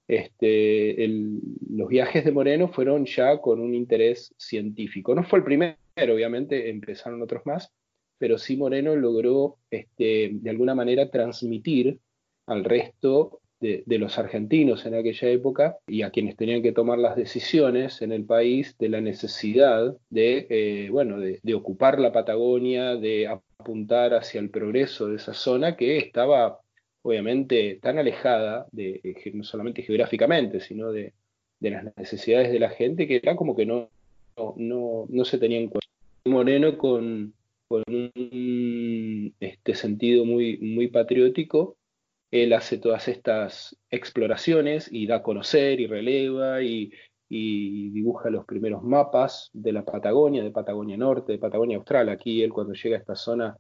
este, 0.09 1.09
los 1.71 1.89
viajes 1.89 2.25
de 2.25 2.33
Moreno 2.33 2.69
fueron 2.69 3.05
ya 3.07 3.39
con 3.41 3.61
un 3.61 3.75
interés 3.75 4.35
científico. 4.39 5.15
No 5.15 5.25
fue 5.25 5.41
el 5.41 5.45
primero, 5.45 5.77
obviamente, 5.97 6.71
empezaron 6.71 7.23
otros 7.23 7.43
más, 7.45 7.71
pero 8.19 8.39
sí 8.39 8.57
Moreno 8.57 8.97
logró 8.97 9.59
este, 9.71 10.31
de 10.33 10.51
alguna 10.51 10.75
manera 10.75 11.11
transmitir 11.11 11.99
al 12.47 12.65
resto 12.65 13.42
de, 13.63 13.99
los 13.99 14.19
argentinos 14.19 14.85
en 14.87 14.95
aquella 14.95 15.29
época 15.29 15.79
y 15.87 16.03
a 16.03 16.11
quienes 16.11 16.37
tenían 16.37 16.63
que 16.63 16.73
tomar 16.73 16.99
las 16.99 17.17
decisiones 17.17 18.03
en 18.03 18.13
el 18.13 18.25
país 18.25 18.77
de 18.79 18.89
la 18.89 19.01
necesidad 19.01 19.97
de, 20.11 20.47
eh, 20.51 20.89
bueno, 20.91 21.19
de, 21.21 21.55
ocupar 21.55 22.01
la 22.01 22.13
Patagonia, 22.13 22.97
de 22.97 23.29
apuntar 23.29 24.15
hacia 24.15 24.41
el 24.41 24.51
progreso 24.51 25.07
de 25.07 25.17
esa 25.17 25.33
zona 25.33 25.77
que 25.77 25.97
estaba 25.99 26.59
obviamente 27.03 27.79
tan 27.81 27.99
alejada, 27.99 28.67
de, 28.73 29.01
eh, 29.05 29.31
no 29.33 29.45
solamente 29.45 29.83
geográficamente, 29.83 30.61
sino 30.61 30.91
de, 30.91 31.13
las 31.61 31.85
necesidades 31.97 32.51
de 32.51 32.59
la 32.59 32.71
gente, 32.71 33.07
que 33.07 33.17
era 33.17 33.37
como 33.37 33.55
que 33.55 33.67
no, 33.67 33.89
no, 34.57 35.07
no, 35.09 35.25
se 35.25 35.39
tenía 35.39 35.59
en 35.59 35.69
cuenta. 35.69 35.87
Moreno 36.25 36.77
con, 36.77 37.35
con 37.69 37.83
un 37.87 39.35
este 39.39 39.75
sentido 39.75 40.25
muy, 40.25 40.59
muy 40.59 40.89
patriótico 40.89 41.77
él 42.33 42.55
hace 42.55 42.79
todas 42.79 43.09
estas 43.09 43.77
exploraciones 43.91 44.89
y 44.91 45.07
da 45.07 45.17
a 45.17 45.23
conocer 45.23 45.81
y 45.81 45.87
releva 45.87 46.63
y, 46.63 46.91
dibuja 47.29 48.29
los 48.29 48.45
primeros 48.45 48.83
mapas 48.83 49.49
de 49.55 49.73
la 49.73 49.87
Patagonia, 49.87 50.43
de 50.43 50.51
Patagonia 50.51 50.99
Norte, 50.99 51.33
de 51.33 51.39
Patagonia 51.39 51.79
Austral. 51.79 52.11
Aquí 52.11 52.43
él 52.43 52.53
cuando 52.53 52.75
llega 52.75 52.97
a 52.97 53.01
esta 53.01 53.17
zona 53.17 53.57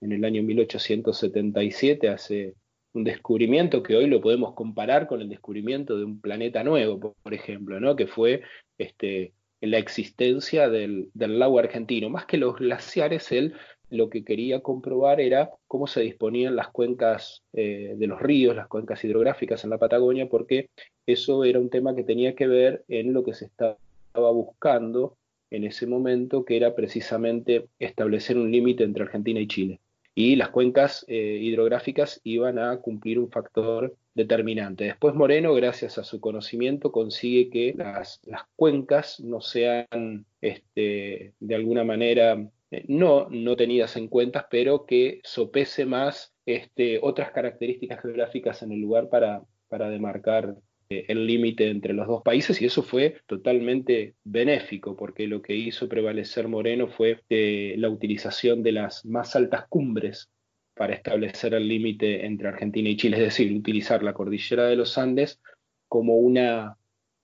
en 0.00 0.12
el 0.12 0.24
año 0.24 0.44
1877 0.44 2.08
hace 2.08 2.54
un 2.92 3.02
descubrimiento 3.02 3.82
que 3.82 3.96
hoy 3.96 4.06
lo 4.06 4.20
podemos 4.20 4.54
comparar 4.54 5.08
con 5.08 5.22
el 5.22 5.28
descubrimiento 5.28 5.98
de 5.98 6.04
un 6.04 6.20
planeta 6.20 6.62
nuevo, 6.62 7.16
por, 7.20 7.34
ejemplo, 7.34 7.80
¿no? 7.80 7.96
que 7.96 8.06
fue 8.06 8.42
este, 8.78 9.32
la 9.60 9.78
existencia 9.78 10.68
del, 10.68 11.10
del, 11.12 11.40
lago 11.40 11.58
argentino. 11.58 12.08
Más 12.08 12.26
que 12.26 12.38
los 12.38 12.54
glaciares, 12.54 13.32
él 13.32 13.54
lo 13.90 14.10
que 14.10 14.24
quería 14.24 14.60
comprobar 14.60 15.20
era 15.20 15.50
cómo 15.66 15.86
se 15.86 16.00
disponían 16.00 16.56
las 16.56 16.68
cuencas 16.68 17.42
eh, 17.52 17.94
de 17.96 18.06
los 18.06 18.20
ríos, 18.20 18.56
las 18.56 18.68
cuencas 18.68 19.04
hidrográficas 19.04 19.64
en 19.64 19.70
la 19.70 19.78
Patagonia, 19.78 20.28
porque 20.28 20.70
eso 21.06 21.44
era 21.44 21.60
un 21.60 21.70
tema 21.70 21.94
que 21.94 22.02
tenía 22.02 22.34
que 22.34 22.46
ver 22.46 22.84
en 22.88 23.12
lo 23.12 23.24
que 23.24 23.34
se 23.34 23.46
estaba 23.46 23.78
buscando 24.14 25.16
en 25.50 25.64
ese 25.64 25.86
momento, 25.86 26.44
que 26.44 26.56
era 26.56 26.74
precisamente 26.74 27.68
establecer 27.78 28.36
un 28.36 28.50
límite 28.50 28.84
entre 28.84 29.04
Argentina 29.04 29.40
y 29.40 29.46
Chile. 29.46 29.80
Y 30.18 30.36
las 30.36 30.48
cuencas 30.48 31.04
eh, 31.08 31.38
hidrográficas 31.42 32.20
iban 32.24 32.58
a 32.58 32.78
cumplir 32.78 33.18
un 33.18 33.30
factor 33.30 33.94
determinante. 34.14 34.84
Después 34.84 35.14
Moreno, 35.14 35.52
gracias 35.52 35.98
a 35.98 36.04
su 36.04 36.20
conocimiento, 36.20 36.90
consigue 36.90 37.50
que 37.50 37.74
las, 37.76 38.20
cuencas 38.56 39.20
no 39.20 39.42
sean 39.42 40.24
este, 40.40 41.34
de 41.38 41.54
alguna 41.54 41.84
manera 41.84 42.48
eh, 42.70 42.84
no, 42.88 43.28
no 43.30 43.56
tenidas 43.56 43.96
en 43.96 44.08
cuenta, 44.08 44.48
pero 44.50 44.86
que 44.86 45.20
sopese 45.24 45.86
más 45.86 46.34
este, 46.44 46.98
otras 47.02 47.30
características 47.32 48.02
geográficas 48.02 48.62
en 48.62 48.72
el 48.72 48.80
lugar 48.80 49.08
para, 49.08 49.42
para 49.68 49.88
demarcar 49.90 50.56
eh, 50.88 51.04
el 51.08 51.26
límite 51.26 51.68
entre 51.68 51.92
los 51.92 52.06
dos 52.06 52.22
países 52.22 52.62
y 52.62 52.66
eso 52.66 52.82
fue 52.82 53.20
totalmente 53.26 54.14
benéfico 54.22 54.96
porque 54.96 55.26
lo 55.26 55.42
que 55.42 55.56
hizo 55.56 55.88
prevalecer 55.88 56.46
Moreno 56.46 56.86
fue 56.86 57.22
eh, 57.28 57.74
la 57.78 57.88
utilización 57.88 58.62
de 58.62 58.70
las 58.72 59.04
más 59.04 59.34
altas 59.34 59.66
cumbres 59.68 60.30
para 60.74 60.94
establecer 60.94 61.54
el 61.54 61.66
límite 61.66 62.26
entre 62.26 62.48
Argentina 62.48 62.88
y 62.88 62.96
Chile, 62.96 63.16
es 63.16 63.22
decir, 63.24 63.52
utilizar 63.56 64.02
la 64.02 64.12
cordillera 64.12 64.66
de 64.66 64.76
los 64.76 64.96
Andes 64.98 65.40
como 65.88 66.16
una 66.16 66.76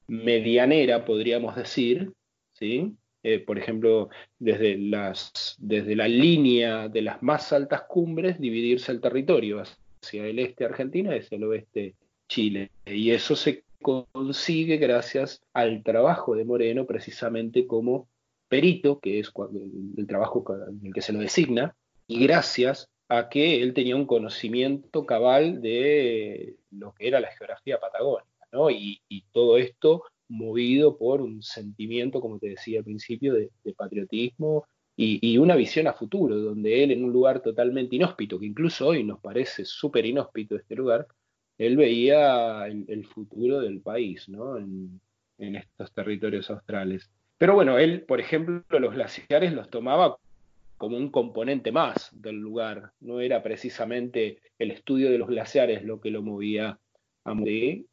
medianera, 0.08 1.04
podríamos 1.04 1.54
decir, 1.54 2.12
¿sí? 2.54 2.96
Eh, 3.22 3.38
por 3.38 3.56
ejemplo, 3.56 4.08
desde, 4.38 4.76
las, 4.76 5.56
desde 5.58 5.94
la 5.94 6.08
línea 6.08 6.88
de 6.88 7.02
las 7.02 7.22
más 7.22 7.52
altas 7.52 7.82
cumbres, 7.82 8.40
dividirse 8.40 8.90
el 8.90 9.00
territorio 9.00 9.62
hacia 9.62 10.26
el 10.26 10.40
este 10.40 10.64
Argentina 10.64 11.14
y 11.14 11.20
hacia 11.20 11.36
el 11.36 11.44
oeste 11.44 11.94
Chile. 12.28 12.70
Y 12.84 13.10
eso 13.10 13.36
se 13.36 13.64
consigue 13.80 14.76
gracias 14.76 15.42
al 15.52 15.82
trabajo 15.84 16.34
de 16.34 16.44
Moreno, 16.44 16.84
precisamente 16.84 17.66
como 17.66 18.08
perito, 18.48 18.98
que 18.98 19.20
es 19.20 19.32
el 19.96 20.06
trabajo 20.06 20.44
en 20.68 20.86
el 20.86 20.92
que 20.92 21.02
se 21.02 21.12
lo 21.12 21.20
designa, 21.20 21.76
y 22.08 22.24
gracias 22.24 22.88
a 23.08 23.28
que 23.28 23.62
él 23.62 23.72
tenía 23.72 23.94
un 23.94 24.06
conocimiento 24.06 25.06
cabal 25.06 25.62
de 25.62 26.56
lo 26.70 26.92
que 26.94 27.08
era 27.08 27.20
la 27.20 27.30
geografía 27.30 27.78
patagónica, 27.78 28.46
¿no? 28.50 28.70
y, 28.70 29.00
y 29.08 29.22
todo 29.32 29.58
esto 29.58 30.04
movido 30.32 30.96
por 30.96 31.20
un 31.20 31.42
sentimiento, 31.42 32.20
como 32.20 32.38
te 32.38 32.48
decía 32.48 32.78
al 32.78 32.84
principio, 32.84 33.34
de, 33.34 33.50
patriotismo 33.76 34.64
y, 34.96 35.36
una 35.38 35.56
visión 35.56 35.86
a 35.86 35.92
futuro, 35.92 36.36
donde 36.38 36.82
él 36.82 36.90
en 36.90 37.04
un 37.04 37.12
lugar 37.12 37.42
totalmente 37.42 37.96
inhóspito, 37.96 38.38
que 38.38 38.46
incluso 38.46 38.88
hoy 38.88 39.04
nos 39.04 39.20
parece 39.20 39.64
súper 39.64 40.06
inhóspito 40.06 40.56
este 40.56 40.74
lugar, 40.74 41.06
él 41.58 41.76
veía 41.76 42.66
el, 42.66 43.04
futuro 43.06 43.60
del 43.60 43.80
país 43.80 44.28
¿no? 44.28 44.56
en, 44.56 45.00
estos 45.38 45.92
territorios 45.92 46.50
australes. 46.50 47.10
Pero 47.36 47.54
bueno, 47.54 47.78
él, 47.78 48.02
por 48.02 48.20
ejemplo, 48.20 48.62
los 48.78 48.94
glaciares 48.94 49.52
los 49.52 49.68
tomaba 49.70 50.16
como 50.78 50.96
un 50.96 51.10
componente 51.10 51.72
más 51.72 52.10
del 52.12 52.36
lugar, 52.36 52.92
no 53.00 53.20
era 53.20 53.42
precisamente 53.42 54.38
el 54.58 54.70
estudio 54.70 55.10
de 55.10 55.18
los 55.18 55.28
glaciares 55.28 55.84
lo 55.84 56.00
que 56.00 56.10
lo 56.10 56.22
movía 56.22 56.78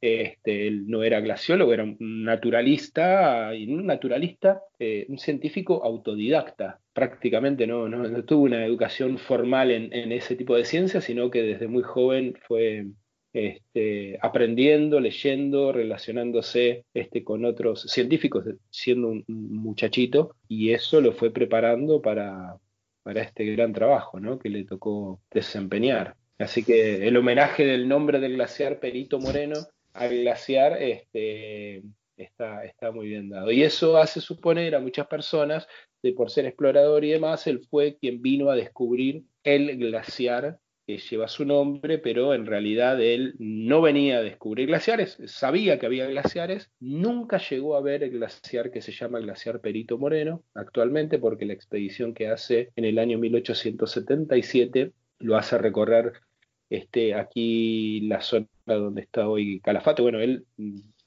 este, 0.02 0.68
él 0.68 0.88
no 0.88 1.04
era 1.04 1.20
glaciólogo, 1.20 1.74
era 1.74 1.84
un 1.84 2.24
naturalista, 2.24 3.52
un 3.52 3.86
naturalista, 3.86 4.62
eh, 4.80 5.06
un 5.10 5.18
científico 5.20 5.84
autodidacta. 5.84 6.80
Prácticamente 6.94 7.68
no, 7.68 7.88
no, 7.88 8.24
tuvo 8.26 8.44
una 8.44 8.66
educación 8.66 9.18
formal 9.18 9.72
en, 9.72 10.12
ese 10.12 10.36
tipo 10.36 10.56
de 10.56 10.66
ciencias, 10.66 11.04
sino 11.04 11.30
que 11.30 11.44
desde 11.44 11.68
muy 11.68 11.84
joven 11.84 12.36
fue 12.48 12.88
este, 13.32 14.18
aprendiendo, 14.22 15.00
leyendo, 15.00 15.72
relacionándose 15.72 16.86
este, 16.94 17.24
con 17.24 17.46
otros 17.46 17.84
científicos, 17.84 18.46
siendo 18.72 19.10
un, 19.10 19.24
muchachito, 19.28 20.36
y 20.48 20.72
eso 20.72 21.02
lo 21.02 21.14
fue 21.14 21.32
preparando 21.32 22.02
para, 22.02 22.58
para 23.04 23.22
este 23.22 23.46
gran 23.46 23.74
trabajo 23.74 24.20
¿no? 24.20 24.40
que 24.40 24.50
le 24.50 24.66
tocó 24.66 25.22
desempeñar. 25.32 26.16
Así 26.40 26.64
que 26.64 27.08
el 27.08 27.18
homenaje 27.18 27.66
del 27.66 27.88
nombre 27.88 28.20
del 28.20 28.36
glaciar 28.36 28.80
Perito 28.80 29.20
Moreno 29.20 29.68
al 29.94 30.18
glaciar 30.22 30.82
este, 30.82 31.84
está, 32.16 32.64
está 32.64 32.92
muy 32.92 33.10
bien 33.10 33.30
dado. 33.30 33.52
Y 33.52 33.64
eso 33.64 33.98
hace 33.98 34.22
suponer 34.22 34.74
a 34.74 34.80
muchas 34.80 35.08
personas, 35.08 35.68
de 36.02 36.14
por 36.14 36.30
ser 36.32 36.46
explorador 36.46 37.04
y 37.04 37.12
demás, 37.12 37.46
él 37.48 37.60
fue 37.70 37.98
quien 37.98 38.22
vino 38.22 38.50
a 38.50 38.56
descubrir 38.56 39.24
el 39.44 39.78
glaciar 39.78 40.60
que 40.88 40.98
lleva 40.98 41.28
su 41.28 41.46
nombre, 41.46 42.00
pero 42.00 42.34
en 42.34 42.46
realidad 42.46 43.00
él 43.02 43.36
no 43.38 43.82
venía 43.82 44.18
a 44.18 44.24
descubrir 44.24 44.68
glaciares, 44.68 45.18
sabía 45.26 45.78
que 45.78 45.86
había 45.86 46.08
glaciares, 46.08 46.72
nunca 46.80 47.38
llegó 47.38 47.76
a 47.76 47.82
ver 47.82 48.02
el 48.02 48.12
glaciar 48.12 48.72
que 48.72 48.82
se 48.82 48.92
llama 48.92 49.20
glaciar 49.20 49.60
Perito 49.60 49.98
Moreno 50.00 50.42
actualmente, 50.56 51.20
porque 51.20 51.46
la 51.46 51.54
expedición 51.54 52.14
que 52.14 52.30
hace 52.30 52.72
en 52.76 52.86
el 52.86 52.98
año 52.98 53.20
1877 53.20 54.94
lo 55.20 55.38
hace 55.38 55.58
recorrer 55.58 56.14
este, 56.70 57.14
aquí 57.14 58.02
la 58.02 58.22
zona 58.22 58.48
donde 58.66 59.02
está 59.02 59.28
hoy 59.28 59.60
Calafate. 59.62 60.02
Bueno, 60.02 60.20
él 60.20 60.46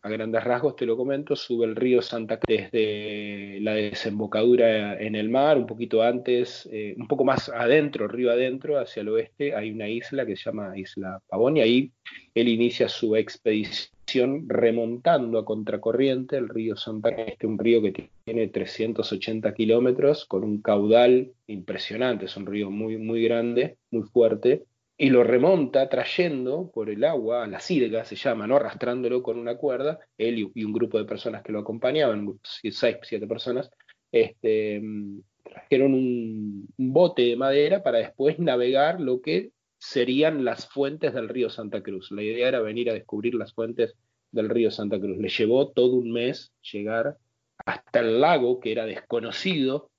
a 0.02 0.08
grandes 0.08 0.42
rasgos 0.42 0.74
te 0.74 0.84
lo 0.84 0.96
comento, 0.96 1.36
sube 1.36 1.64
el 1.64 1.76
río 1.76 2.02
Santa 2.02 2.38
Cruz 2.38 2.58
desde 2.72 3.60
la 3.60 3.74
desembocadura 3.74 5.00
en 5.00 5.14
el 5.14 5.30
mar, 5.30 5.56
un 5.56 5.66
poquito 5.66 6.02
antes, 6.02 6.68
eh, 6.72 6.94
un 6.98 7.06
poco 7.06 7.24
más 7.24 7.48
adentro, 7.48 8.08
río 8.08 8.32
adentro, 8.32 8.80
hacia 8.80 9.02
el 9.02 9.10
oeste, 9.10 9.54
hay 9.54 9.70
una 9.70 9.88
isla 9.88 10.26
que 10.26 10.36
se 10.36 10.44
llama 10.44 10.76
Isla 10.76 11.20
Pavón, 11.28 11.56
y 11.56 11.60
ahí 11.60 11.92
él 12.34 12.48
inicia 12.48 12.88
su 12.88 13.14
expedición 13.14 14.48
remontando 14.48 15.38
a 15.38 15.44
contracorriente 15.44 16.36
el 16.36 16.48
río 16.48 16.76
Santa 16.76 17.14
Cruz, 17.14 17.28
este 17.28 17.46
un 17.46 17.58
río 17.60 17.80
que 17.80 18.10
tiene 18.24 18.48
380 18.48 19.54
kilómetros, 19.54 20.24
con 20.24 20.42
un 20.42 20.60
caudal 20.60 21.30
impresionante, 21.46 22.24
es 22.24 22.36
un 22.36 22.46
río 22.46 22.72
muy, 22.72 22.98
muy 22.98 23.22
grande, 23.22 23.76
muy 23.92 24.02
fuerte, 24.02 24.64
y 25.02 25.10
lo 25.10 25.24
remonta 25.24 25.88
trayendo 25.88 26.70
por 26.72 26.88
el 26.88 27.02
agua 27.02 27.42
a 27.42 27.48
la 27.48 27.58
sirga, 27.58 28.04
se 28.04 28.14
llama, 28.14 28.46
¿no? 28.46 28.54
arrastrándolo 28.54 29.20
con 29.20 29.36
una 29.36 29.56
cuerda, 29.56 29.98
él 30.16 30.52
y, 30.54 30.64
un 30.64 30.72
grupo 30.72 30.96
de 30.96 31.04
personas 31.04 31.42
que 31.42 31.50
lo 31.50 31.58
acompañaban, 31.58 32.38
seis, 32.42 32.98
siete 33.02 33.26
personas, 33.26 33.68
este, 34.12 34.80
trajeron 35.42 35.94
un, 35.94 36.68
bote 36.76 37.22
de 37.22 37.36
madera 37.36 37.82
para 37.82 37.98
después 37.98 38.38
navegar 38.38 39.00
lo 39.00 39.20
que 39.20 39.50
serían 39.76 40.44
las 40.44 40.68
fuentes 40.68 41.12
del 41.12 41.28
río 41.28 41.50
Santa 41.50 41.82
Cruz. 41.82 42.12
La 42.12 42.22
idea 42.22 42.46
era 42.46 42.60
venir 42.60 42.88
a 42.88 42.94
descubrir 42.94 43.34
las 43.34 43.52
fuentes 43.52 43.96
del 44.30 44.48
río 44.48 44.70
Santa 44.70 45.00
Cruz. 45.00 45.18
Le 45.18 45.30
llevó 45.30 45.72
todo 45.72 45.96
un 45.96 46.12
mes 46.12 46.52
llegar 46.72 47.16
hasta 47.66 47.98
el 47.98 48.20
lago 48.20 48.60
que 48.60 48.70
era 48.70 48.86
desconocido 48.86 49.90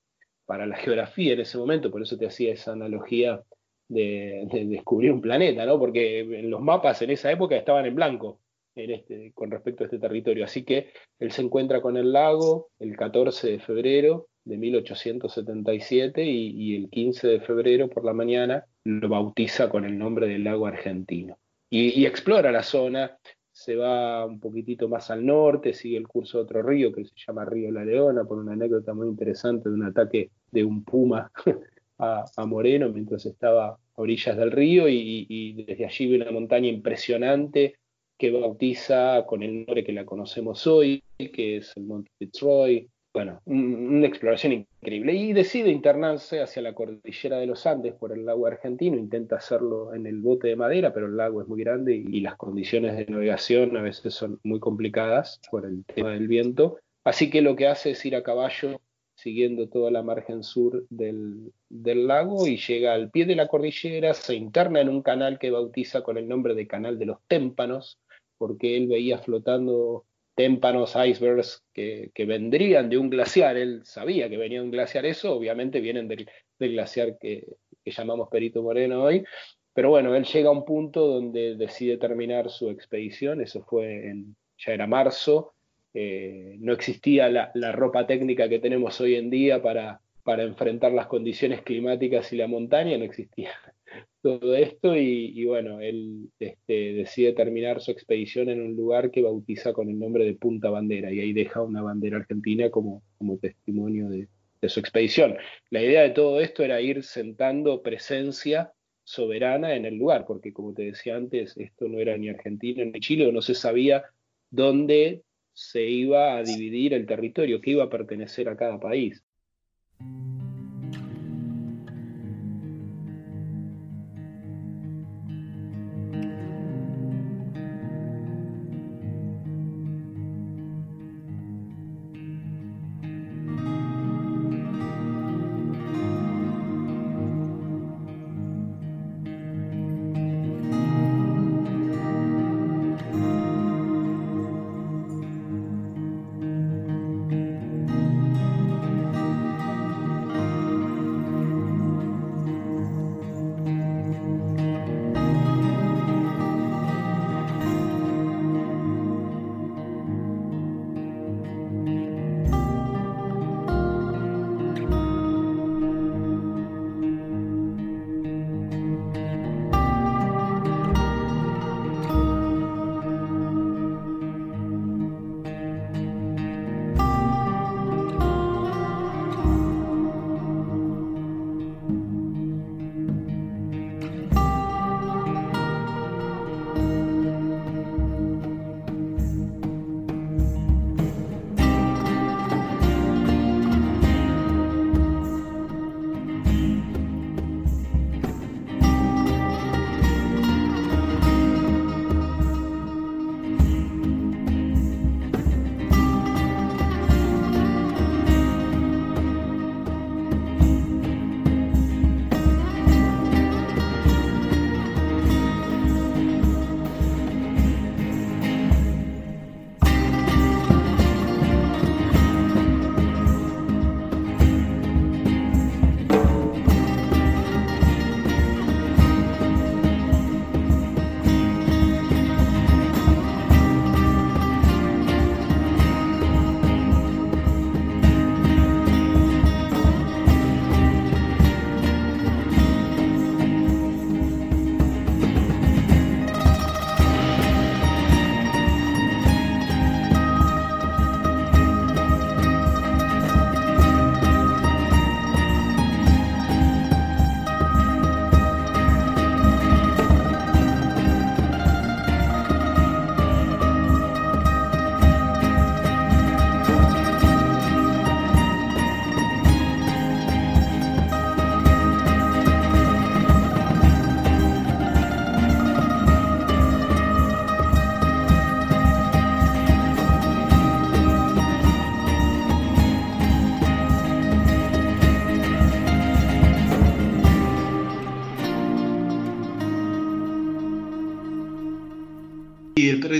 para 0.46 0.64
la 0.66 0.76
geografía 0.76 1.34
en 1.34 1.40
ese 1.40 1.58
momento, 1.58 1.90
por 1.90 2.00
eso 2.00 2.16
te 2.16 2.26
hacía 2.26 2.54
esa 2.54 2.72
analogía 2.72 3.42
de, 3.88 4.46
descubrir 4.66 5.12
un 5.12 5.20
planeta, 5.20 5.66
¿no? 5.66 5.78
Porque 5.78 6.20
en 6.20 6.50
los 6.50 6.60
mapas 6.60 7.02
en 7.02 7.10
esa 7.10 7.30
época 7.30 7.56
estaban 7.56 7.86
en 7.86 7.94
blanco 7.94 8.40
en 8.74 8.90
este, 8.90 9.32
con 9.34 9.50
respecto 9.50 9.84
a 9.84 9.86
este 9.86 9.98
territorio. 9.98 10.44
Así 10.44 10.64
que 10.64 10.90
él 11.18 11.30
se 11.30 11.42
encuentra 11.42 11.80
con 11.80 11.96
el 11.96 12.12
lago 12.12 12.70
el 12.78 12.96
14 12.96 13.52
de 13.52 13.58
febrero 13.60 14.28
de 14.44 14.58
1877 14.58 16.22
y, 16.24 16.76
el 16.76 16.90
15 16.90 17.28
de 17.28 17.40
febrero 17.40 17.88
por 17.88 18.04
la 18.04 18.12
mañana 18.12 18.66
lo 18.84 19.08
bautiza 19.08 19.70
con 19.70 19.84
el 19.84 19.98
nombre 19.98 20.28
del 20.28 20.44
lago 20.44 20.66
argentino. 20.66 21.38
Y, 21.70 22.04
explora 22.04 22.52
la 22.52 22.62
zona, 22.62 23.18
se 23.50 23.74
va 23.74 24.26
un 24.26 24.38
poquitito 24.38 24.88
más 24.88 25.10
al 25.10 25.24
norte, 25.24 25.72
sigue 25.72 25.96
el 25.96 26.06
curso 26.06 26.38
de 26.38 26.44
otro 26.44 26.62
río 26.62 26.92
que 26.92 27.04
se 27.04 27.14
llama 27.16 27.44
Río 27.44 27.72
La 27.72 27.84
Leona, 27.84 28.24
por 28.24 28.38
una 28.38 28.52
anécdota 28.52 28.94
muy 28.94 29.08
interesante 29.08 29.68
de 29.68 29.74
un 29.74 29.84
ataque 29.84 30.30
de 30.52 30.62
un 30.62 30.84
puma 30.84 31.32
a, 31.98 32.46
Moreno 32.46 32.88
mientras 32.88 33.26
estaba 33.26 33.68
a 33.68 33.78
orillas 33.94 34.36
del 34.36 34.50
río 34.50 34.88
y, 34.88 35.64
desde 35.66 35.86
allí 35.86 36.08
ve 36.08 36.16
una 36.22 36.30
montaña 36.30 36.68
impresionante 36.68 37.76
que 38.18 38.30
bautiza 38.30 39.24
con 39.26 39.42
el 39.42 39.64
nombre 39.64 39.84
que 39.84 39.92
la 39.92 40.04
conocemos 40.04 40.66
hoy, 40.66 41.02
que 41.18 41.58
es 41.58 41.72
el 41.76 41.84
Monte 41.84 42.10
Fitzroy. 42.18 42.88
Bueno, 43.12 43.40
una 43.44 44.06
exploración 44.08 44.52
increíble. 44.52 45.14
Y 45.14 45.32
decide 45.32 45.70
internarse 45.70 46.40
hacia 46.40 46.62
la 46.62 46.74
cordillera 46.74 47.38
de 47.38 47.46
los 47.46 47.64
Andes 47.64 47.94
por 47.94 48.12
el 48.12 48.24
lago 48.24 48.46
argentino. 48.46 48.96
Intenta 48.96 49.36
hacerlo 49.36 49.94
en 49.94 50.06
el 50.06 50.20
bote 50.20 50.48
de 50.48 50.56
madera, 50.56 50.92
pero 50.92 51.06
el 51.06 51.16
lago 51.16 51.40
es 51.40 51.46
muy 51.46 51.62
grande 51.62 51.94
y 51.94 52.20
las 52.20 52.36
condiciones 52.36 52.96
de 52.96 53.06
navegación 53.06 53.76
a 53.76 53.82
veces 53.82 54.14
son 54.14 54.40
muy 54.42 54.58
complicadas 54.58 55.40
por 55.48 55.64
el 55.64 55.84
tema 55.84 56.10
del 56.10 56.26
viento. 56.26 56.78
Así 57.04 57.30
que 57.30 57.40
lo 57.40 57.54
que 57.54 57.68
hace 57.68 57.92
es 57.92 58.04
ir 58.04 58.16
a 58.16 58.24
caballo 58.24 58.80
siguiendo 59.14 59.68
toda 59.68 59.90
la 59.90 60.02
margen 60.02 60.42
sur 60.42 60.84
del, 60.90 61.52
lago 61.70 62.46
y 62.46 62.56
llega 62.56 62.94
al 62.94 63.10
pie 63.10 63.26
de 63.26 63.36
la 63.36 63.48
cordillera, 63.48 64.14
se 64.14 64.34
interna 64.34 64.80
en 64.80 64.88
un 64.88 65.02
canal 65.02 65.38
que 65.38 65.50
bautiza 65.50 66.02
con 66.02 66.18
el 66.18 66.28
nombre 66.28 66.54
de 66.54 66.66
Canal 66.66 66.98
de 66.98 67.06
los 67.06 67.18
Témpanos, 67.28 67.98
porque 68.38 68.76
él 68.76 68.88
veía 68.88 69.18
flotando 69.18 70.04
témpanos, 70.34 70.94
icebergs 70.96 71.64
que, 71.72 72.10
vendrían 72.26 72.88
de 72.88 72.98
un 72.98 73.08
glaciar, 73.08 73.56
él 73.56 73.82
sabía 73.84 74.28
que 74.28 74.36
venía 74.36 74.58
de 74.58 74.64
un 74.64 74.72
glaciar, 74.72 75.06
eso 75.06 75.32
obviamente 75.32 75.80
vienen 75.80 76.08
del, 76.08 76.28
glaciar 76.58 77.18
que, 77.18 77.46
que, 77.84 77.90
llamamos 77.90 78.28
Perito 78.28 78.62
Moreno 78.62 79.04
hoy, 79.04 79.24
pero 79.72 79.90
bueno, 79.90 80.14
él 80.14 80.24
llega 80.24 80.48
a 80.48 80.52
un 80.52 80.64
punto 80.64 81.06
donde 81.06 81.54
decide 81.54 81.98
terminar 81.98 82.50
su 82.50 82.68
expedición, 82.68 83.40
eso 83.40 83.64
fue 83.64 84.08
en, 84.08 84.36
ya 84.58 84.72
era 84.72 84.86
marzo, 84.86 85.53
eh, 85.94 86.56
no 86.58 86.72
existía 86.72 87.28
la, 87.28 87.72
ropa 87.72 88.06
técnica 88.06 88.48
que 88.48 88.58
tenemos 88.58 89.00
hoy 89.00 89.14
en 89.14 89.30
día 89.30 89.62
para, 89.62 90.00
enfrentar 90.26 90.92
las 90.92 91.06
condiciones 91.06 91.62
climáticas 91.62 92.32
y 92.32 92.36
la 92.36 92.48
montaña, 92.48 92.98
no 92.98 93.04
existía 93.04 93.50
todo 94.22 94.56
esto 94.56 94.96
y, 94.96 95.44
bueno, 95.44 95.80
él 95.80 96.30
este, 96.40 96.94
decide 96.94 97.32
terminar 97.32 97.80
su 97.80 97.92
expedición 97.92 98.48
en 98.48 98.60
un 98.60 98.74
lugar 98.74 99.12
que 99.12 99.22
bautiza 99.22 99.72
con 99.72 99.88
el 99.88 99.98
nombre 99.98 100.24
de 100.24 100.34
Punta 100.34 100.68
Bandera 100.68 101.12
y 101.12 101.20
ahí 101.20 101.32
deja 101.32 101.62
una 101.62 101.82
bandera 101.82 102.16
argentina 102.16 102.70
como, 102.70 103.02
como 103.16 103.38
testimonio 103.38 104.08
de, 104.08 104.26
de 104.60 104.68
su 104.68 104.80
expedición. 104.80 105.36
La 105.70 105.80
idea 105.80 106.02
de 106.02 106.10
todo 106.10 106.40
esto 106.40 106.64
era 106.64 106.80
ir 106.80 107.04
sentando 107.04 107.82
presencia 107.82 108.72
soberana 109.04 109.76
en 109.76 109.84
el 109.84 109.96
lugar, 109.96 110.24
porque 110.26 110.52
como 110.52 110.74
te 110.74 110.82
decía 110.84 111.16
antes, 111.16 111.56
esto 111.56 111.86
no 111.86 112.00
era 112.00 112.16
ni 112.16 112.30
Argentina 112.30 112.84
ni 112.84 112.98
Chile, 112.98 113.30
no 113.30 113.42
se 113.42 113.54
sabía 113.54 114.02
dónde 114.50 115.22
se 115.54 115.82
iba 115.82 116.36
a 116.36 116.42
dividir 116.42 116.92
el 116.92 117.06
territorio, 117.06 117.60
que 117.60 117.70
iba 117.70 117.84
a 117.84 117.90
pertenecer 117.90 118.48
a 118.48 118.56
cada 118.56 118.78
país. 118.78 119.24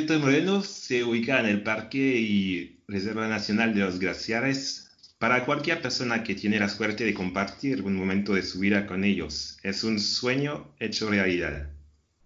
Perrito 0.05 0.27
Moreno 0.27 0.63
se 0.63 1.03
ubica 1.03 1.41
en 1.41 1.47
el 1.47 1.63
Parque 1.63 1.99
y 1.99 2.79
Reserva 2.87 3.27
Nacional 3.27 3.75
de 3.75 3.81
los 3.81 3.99
Glaciares. 3.99 4.91
Para 5.19 5.47
cualquier 5.47 5.81
persona 5.81 6.23
que 6.23 6.35
tiene 6.35 6.59
la 6.59 6.69
suerte 6.69 7.05
de 7.05 7.15
compartir 7.15 7.81
un 7.81 7.97
momento 7.97 8.35
de 8.35 8.43
su 8.43 8.59
vida 8.59 8.87
con 8.87 9.03
ellos, 9.03 9.57
es 9.63 9.83
un 9.83 9.99
sueño 9.99 10.67
hecho 10.79 11.09
realidad. 11.09 11.71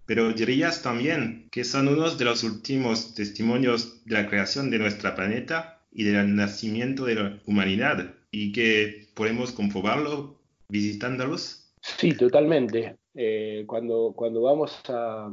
Pero 0.06 0.32
dirías 0.32 0.82
también 0.82 1.46
que 1.52 1.62
son 1.62 1.86
unos 1.86 2.18
de 2.18 2.24
los 2.24 2.42
últimos 2.42 3.14
testimonios 3.14 4.04
de 4.06 4.14
la 4.14 4.28
creación 4.28 4.70
de 4.70 4.80
nuestro 4.80 5.14
planeta 5.14 5.80
y 5.92 6.02
del 6.02 6.34
nacimiento 6.34 7.04
de 7.04 7.14
la 7.14 7.38
humanidad 7.46 8.12
y 8.32 8.50
que 8.50 9.06
podemos 9.14 9.52
comprobarlo 9.52 10.34
visitándolos. 10.68 11.70
Sí, 11.80 12.12
totalmente. 12.12 12.96
Eh, 13.14 13.62
cuando, 13.68 14.12
cuando 14.16 14.42
vamos 14.42 14.76
a, 14.88 15.30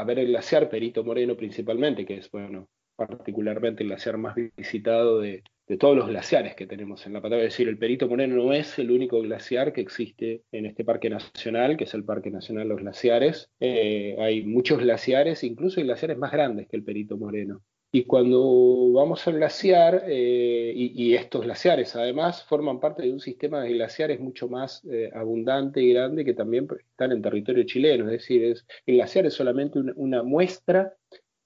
a 0.00 0.04
ver 0.04 0.18
el 0.18 0.28
glaciar 0.28 0.68
Perito 0.68 1.04
Moreno 1.04 1.36
principalmente, 1.36 2.06
que 2.06 2.18
es, 2.18 2.30
bueno, 2.30 2.68
particularmente 2.96 3.82
el 3.82 3.88
glaciar 3.88 4.18
más 4.18 4.34
visitado 4.34 5.20
de, 5.20 5.42
todos 5.78 5.96
los 5.96 6.08
glaciares 6.08 6.56
que 6.56 6.66
tenemos 6.66 7.06
en 7.06 7.12
la 7.12 7.20
Patagonia. 7.20 7.46
Es 7.46 7.54
decir, 7.54 7.68
el 7.68 7.78
Perito 7.78 8.08
Moreno 8.08 8.34
no 8.34 8.52
es 8.52 8.78
el 8.78 8.90
único 8.90 9.22
glaciar 9.22 9.72
que 9.72 9.80
existe 9.80 10.42
en 10.50 10.66
este 10.66 10.84
parque 10.84 11.08
nacional, 11.08 11.76
que 11.76 11.84
es 11.84 11.94
el 11.94 12.04
Parque 12.04 12.30
Nacional 12.30 12.68
Los 12.68 12.80
Glaciares. 12.80 13.50
Eh, 13.60 14.16
hay 14.18 14.42
muchos 14.42 14.80
glaciares, 14.80 15.44
incluso 15.44 15.78
hay 15.78 15.86
glaciares 15.86 16.18
más 16.18 16.32
grandes 16.32 16.66
que 16.66 16.76
el 16.76 16.82
Perito 16.82 17.16
Moreno. 17.16 17.62
Y 17.92 18.04
cuando 18.04 18.92
vamos 18.92 19.26
al 19.26 19.34
glaciar, 19.34 20.04
eh, 20.06 20.72
y, 20.76 21.14
estos 21.14 21.42
glaciares 21.42 21.96
además 21.96 22.44
forman 22.44 22.78
parte 22.78 23.02
de 23.02 23.12
un 23.12 23.18
sistema 23.18 23.62
de 23.62 23.72
glaciares 23.72 24.20
mucho 24.20 24.48
más 24.48 24.84
eh, 24.84 25.10
abundante 25.12 25.82
y 25.82 25.92
grande 25.92 26.24
que 26.24 26.34
también 26.34 26.68
están 26.78 27.10
en 27.10 27.20
territorio 27.20 27.64
chileno, 27.64 28.04
es 28.04 28.12
decir, 28.12 28.44
es, 28.44 28.64
el 28.86 28.96
glaciar 28.96 29.26
es 29.26 29.34
solamente 29.34 29.80
una, 29.96 30.22
muestra 30.22 30.94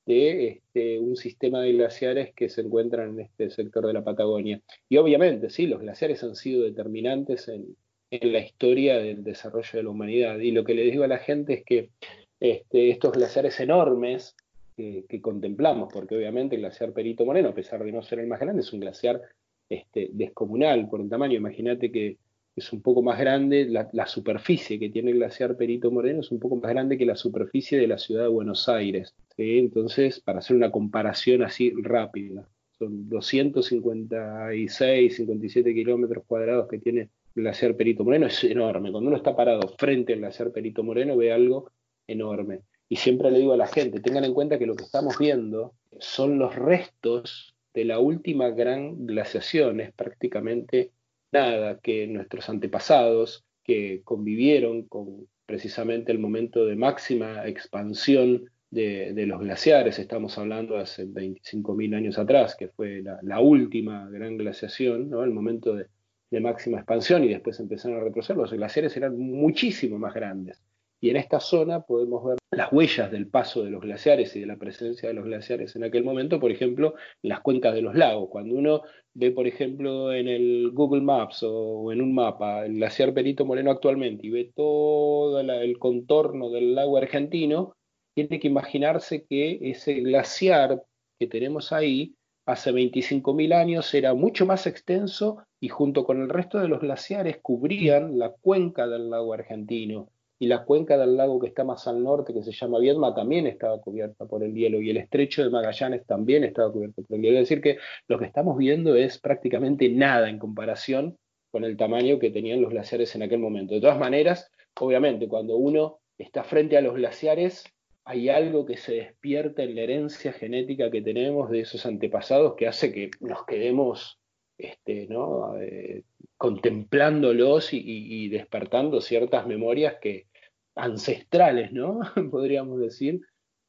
de 0.04 0.48
este, 0.48 0.98
un 0.98 1.16
sistema 1.16 1.62
de 1.62 1.72
glaciares 1.72 2.34
que 2.34 2.50
se 2.50 2.60
encuentran 2.60 3.10
en 3.10 3.20
este 3.20 3.48
sector 3.48 3.86
de 3.86 3.94
la 3.94 4.04
Patagonia. 4.04 4.60
Y 4.90 4.98
obviamente, 4.98 5.48
sí, 5.48 5.66
los 5.66 5.80
glaciares 5.80 6.22
han 6.24 6.34
sido 6.36 6.64
determinantes 6.64 7.48
en, 7.48 7.74
la 8.10 8.38
historia 8.38 8.98
del 8.98 9.24
desarrollo 9.24 9.70
de 9.72 9.82
la 9.82 9.90
humanidad. 9.90 10.38
Y 10.38 10.52
lo 10.52 10.62
que 10.62 10.74
le 10.74 10.82
digo 10.82 11.02
a 11.02 11.08
la 11.08 11.18
gente 11.18 11.54
es 11.54 11.64
que 11.64 11.90
este, 12.38 12.90
estos 12.90 13.12
glaciares 13.12 13.58
enormes, 13.58 14.36
que, 14.76 15.20
contemplamos, 15.20 15.92
porque 15.92 16.16
obviamente 16.16 16.56
el 16.56 16.62
glaciar 16.62 16.92
Perito 16.92 17.24
Moreno, 17.24 17.50
a 17.50 17.54
pesar 17.54 17.82
de 17.84 17.92
no 17.92 18.02
ser 18.02 18.20
el 18.20 18.26
más 18.26 18.40
grande, 18.40 18.62
es 18.62 18.72
un 18.72 18.80
glaciar 18.80 19.20
este, 19.68 20.10
descomunal 20.12 20.88
por 20.88 21.00
el 21.00 21.08
tamaño. 21.08 21.36
Imagínate 21.36 21.92
que 21.92 22.18
es 22.56 22.72
un 22.72 22.82
poco 22.82 23.02
más 23.02 23.18
grande, 23.18 23.66
la, 23.66 24.06
superficie 24.06 24.78
que 24.78 24.90
tiene 24.90 25.10
el 25.10 25.18
glaciar 25.18 25.56
Perito 25.56 25.90
Moreno 25.90 26.20
es 26.20 26.30
un 26.30 26.38
poco 26.38 26.56
más 26.56 26.70
grande 26.70 26.96
que 26.96 27.06
la 27.06 27.16
superficie 27.16 27.78
de 27.78 27.88
la 27.88 27.98
ciudad 27.98 28.22
de 28.22 28.28
Buenos 28.28 28.68
Aires. 28.68 29.14
Entonces, 29.36 30.20
para 30.20 30.38
hacer 30.38 30.56
una 30.56 30.70
comparación 30.70 31.42
así 31.42 31.72
rápida, 31.82 32.48
son 32.78 33.08
256, 33.08 35.16
57 35.16 35.74
kilómetros 35.74 36.24
cuadrados 36.26 36.68
que 36.68 36.78
tiene 36.78 37.10
el 37.34 37.42
glaciar 37.42 37.76
Perito 37.76 38.04
Moreno, 38.04 38.26
es 38.26 38.44
enorme. 38.44 38.92
Cuando 38.92 39.08
uno 39.08 39.16
está 39.16 39.34
parado 39.34 39.68
frente 39.76 40.12
al 40.12 40.20
glaciar 40.20 40.52
Perito 40.52 40.84
Moreno 40.84 41.16
ve 41.16 41.32
algo 41.32 41.72
enorme. 42.06 42.60
Y 42.94 42.96
siempre 42.96 43.32
le 43.32 43.40
digo 43.40 43.52
a 43.52 43.56
la 43.56 43.66
gente, 43.66 43.98
tengan 43.98 44.22
en 44.22 44.32
cuenta 44.32 44.56
que 44.56 44.66
lo 44.66 44.76
que 44.76 44.84
estamos 44.84 45.18
viendo 45.18 45.74
son 45.98 46.38
los 46.38 46.54
restos 46.54 47.56
de 47.74 47.84
la 47.84 47.98
última 47.98 48.50
gran 48.50 49.04
glaciación, 49.04 49.80
es 49.80 49.92
prácticamente 49.92 50.92
nada 51.32 51.80
que 51.80 52.06
nuestros 52.06 52.48
antepasados 52.48 53.44
que 53.64 54.02
convivieron 54.04 54.84
con 54.84 55.26
precisamente 55.44 56.12
el 56.12 56.20
momento 56.20 56.66
de 56.66 56.76
máxima 56.76 57.48
expansión 57.48 58.44
de, 58.70 59.12
los 59.26 59.40
glaciares, 59.40 59.98
estamos 59.98 60.38
hablando 60.38 60.76
hace 60.76 61.04
25.000 61.04 61.96
años 61.96 62.16
atrás, 62.16 62.54
que 62.56 62.68
fue 62.68 63.02
la, 63.02 63.40
última 63.40 64.08
gran 64.08 64.36
glaciación, 64.36 65.10
¿no? 65.10 65.24
el 65.24 65.32
momento 65.32 65.74
de, 65.74 65.86
de 66.30 66.40
máxima 66.40 66.76
expansión 66.78 67.24
y 67.24 67.28
después 67.30 67.58
empezaron 67.58 67.98
a 67.98 68.04
retroceder, 68.04 68.36
los 68.36 68.52
glaciares 68.52 68.96
eran 68.96 69.18
muchísimo 69.18 69.98
más 69.98 70.14
grandes. 70.14 70.62
Y 71.04 71.10
en 71.10 71.16
esta 71.16 71.38
zona 71.38 71.82
podemos 71.82 72.24
ver 72.24 72.38
las 72.50 72.72
huellas 72.72 73.10
del 73.12 73.28
paso 73.28 73.62
de 73.62 73.68
los 73.68 73.82
glaciares 73.82 74.34
y 74.36 74.40
de 74.40 74.46
la 74.46 74.56
presencia 74.56 75.06
de 75.06 75.14
los 75.14 75.26
glaciares 75.26 75.76
en 75.76 75.84
aquel 75.84 76.02
momento, 76.02 76.40
por 76.40 76.50
ejemplo, 76.50 76.94
en 77.22 77.28
las 77.28 77.42
cuencas 77.42 77.74
de 77.74 77.82
los 77.82 77.94
lagos. 77.94 78.30
Cuando 78.30 78.54
uno 78.54 78.80
ve, 79.12 79.30
por 79.30 79.46
ejemplo, 79.46 80.14
en 80.14 80.28
el 80.28 80.70
Google 80.72 81.02
Maps 81.02 81.42
o 81.42 81.92
en 81.92 82.00
un 82.00 82.14
mapa 82.14 82.64
el 82.64 82.76
glaciar 82.76 83.12
Perito 83.12 83.44
Moreno 83.44 83.70
actualmente 83.70 84.26
y 84.26 84.30
ve 84.30 84.50
todo 84.56 85.40
el 85.40 85.78
contorno 85.78 86.48
del 86.48 86.74
lago 86.74 86.96
argentino, 86.96 87.74
tiene 88.14 88.40
que 88.40 88.48
imaginarse 88.48 89.26
que 89.26 89.58
ese 89.60 90.00
glaciar 90.00 90.84
que 91.18 91.26
tenemos 91.26 91.70
ahí 91.70 92.14
hace 92.46 92.72
25.000 92.72 93.52
años 93.52 93.92
era 93.92 94.14
mucho 94.14 94.46
más 94.46 94.66
extenso 94.66 95.44
y 95.60 95.68
junto 95.68 96.02
con 96.06 96.22
el 96.22 96.30
resto 96.30 96.58
de 96.60 96.68
los 96.68 96.80
glaciares 96.80 97.40
cubrían 97.42 98.18
la 98.18 98.30
cuenca 98.30 98.86
del 98.86 99.10
lago 99.10 99.34
argentino 99.34 100.08
y 100.44 100.46
la 100.46 100.62
cuenca 100.62 100.98
del 100.98 101.16
lago 101.16 101.40
que 101.40 101.46
está 101.46 101.64
más 101.64 101.88
al 101.88 102.02
norte, 102.02 102.34
que 102.34 102.42
se 102.42 102.52
llama 102.52 102.78
Viedma, 102.78 103.14
también 103.14 103.46
estaba 103.46 103.80
cubierta 103.80 104.26
por 104.26 104.44
el 104.44 104.52
hielo, 104.52 104.78
y 104.82 104.90
el 104.90 104.98
estrecho 104.98 105.42
de 105.42 105.48
Magallanes 105.48 106.04
también 106.04 106.44
estaba 106.44 106.70
cubierto 106.70 107.02
por 107.02 107.16
el 107.16 107.22
hielo. 107.22 107.38
Es 107.38 107.48
decir, 107.48 107.62
que 107.62 107.78
lo 108.08 108.18
que 108.18 108.26
estamos 108.26 108.58
viendo 108.58 108.94
es 108.94 109.18
prácticamente 109.18 109.88
nada 109.88 110.28
en 110.28 110.38
comparación 110.38 111.16
con 111.50 111.64
el 111.64 111.78
tamaño 111.78 112.18
que 112.18 112.28
tenían 112.28 112.60
los 112.60 112.72
glaciares 112.72 113.14
en 113.14 113.22
aquel 113.22 113.38
momento. 113.38 113.72
De 113.72 113.80
todas 113.80 113.98
maneras, 113.98 114.50
obviamente, 114.78 115.28
cuando 115.28 115.56
uno 115.56 116.00
está 116.18 116.44
frente 116.44 116.76
a 116.76 116.82
los 116.82 116.94
glaciares, 116.94 117.64
hay 118.04 118.28
algo 118.28 118.66
que 118.66 118.76
se 118.76 118.96
despierta 118.96 119.62
en 119.62 119.76
la 119.76 119.80
herencia 119.80 120.34
genética 120.34 120.90
que 120.90 121.00
tenemos 121.00 121.48
de 121.48 121.60
esos 121.60 121.86
antepasados 121.86 122.54
que 122.54 122.68
hace 122.68 122.92
que 122.92 123.10
nos 123.20 123.46
quedemos 123.46 124.18
este, 124.58 125.06
¿no? 125.08 125.58
Eh, 125.58 126.04
contemplándolos 126.36 127.72
y, 127.72 128.28
despertando 128.28 129.00
ciertas 129.00 129.46
memorias 129.46 129.96
que, 130.00 130.26
ancestrales, 130.74 131.72
¿no? 131.72 132.00
Podríamos 132.30 132.80
decir, 132.80 133.20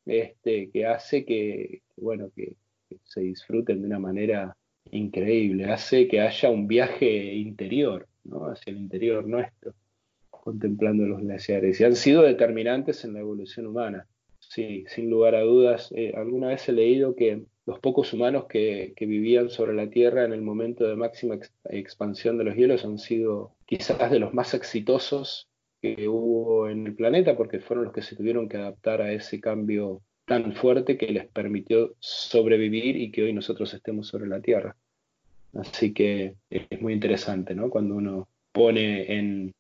este, 0.05 0.69
que 0.71 0.85
hace 0.85 1.25
que, 1.25 1.81
bueno, 1.97 2.29
que, 2.35 2.55
se 3.03 3.21
disfruten 3.21 3.81
de 3.81 3.87
una 3.87 3.99
manera 3.99 4.55
increíble, 4.91 5.65
hace 5.65 6.07
que 6.07 6.21
haya 6.21 6.49
un 6.49 6.67
viaje 6.67 7.33
interior, 7.33 8.07
¿no? 8.23 8.45
Hacia 8.45 8.71
el 8.71 8.77
interior 8.77 9.27
nuestro, 9.27 9.73
contemplando 10.29 11.05
los 11.05 11.21
glaciares. 11.21 11.81
Y 11.81 11.83
han 11.83 11.95
sido 11.95 12.21
determinantes 12.21 13.03
en 13.03 13.13
la 13.13 13.19
evolución 13.19 13.65
humana. 13.67 14.07
Sí, 14.39 14.85
sin 14.87 15.09
lugar 15.09 15.33
a 15.33 15.41
dudas. 15.41 15.91
Eh, 15.95 16.13
alguna 16.15 16.49
vez 16.49 16.69
he 16.69 16.73
leído 16.73 17.15
que 17.15 17.43
los 17.65 17.79
pocos 17.79 18.13
humanos 18.13 18.45
que, 18.45 18.93
que, 18.95 19.07
vivían 19.07 19.49
sobre 19.49 19.73
la 19.73 19.89
Tierra 19.89 20.23
en 20.23 20.33
el 20.33 20.43
momento 20.43 20.85
de 20.85 20.95
máxima 20.95 21.39
expansión 21.71 22.37
de 22.37 22.43
los 22.43 22.55
hielos 22.55 22.85
han 22.85 22.99
sido 22.99 23.55
quizás 23.65 24.11
de 24.11 24.19
los 24.19 24.35
más 24.35 24.53
exitosos 24.53 25.49
que 25.93 26.07
hubo 26.07 26.67
en 26.69 26.87
el 26.87 26.95
planeta, 26.95 27.35
porque 27.37 27.59
fueron 27.59 27.85
los 27.85 27.93
que 27.93 28.01
se 28.01 28.15
tuvieron 28.15 28.49
que 28.49 28.57
adaptar 28.57 29.01
a 29.01 29.11
ese 29.11 29.39
cambio 29.39 30.01
tan 30.25 30.55
fuerte 30.55 30.97
que 30.97 31.07
les 31.07 31.27
permitió 31.27 31.95
sobrevivir 31.99 32.95
y 32.95 33.11
que 33.11 33.23
hoy 33.23 33.33
nosotros 33.33 33.73
estemos 33.73 34.07
sobre 34.07 34.27
la 34.27 34.41
Tierra. 34.41 34.75
Así 35.53 35.93
que 35.93 36.35
es 36.49 36.81
muy 36.81 36.93
interesante, 36.93 37.53
¿no? 37.53 37.69
Cuando 37.69 37.95
uno 37.95 38.27
pone 38.51 39.15
en, 39.15 39.53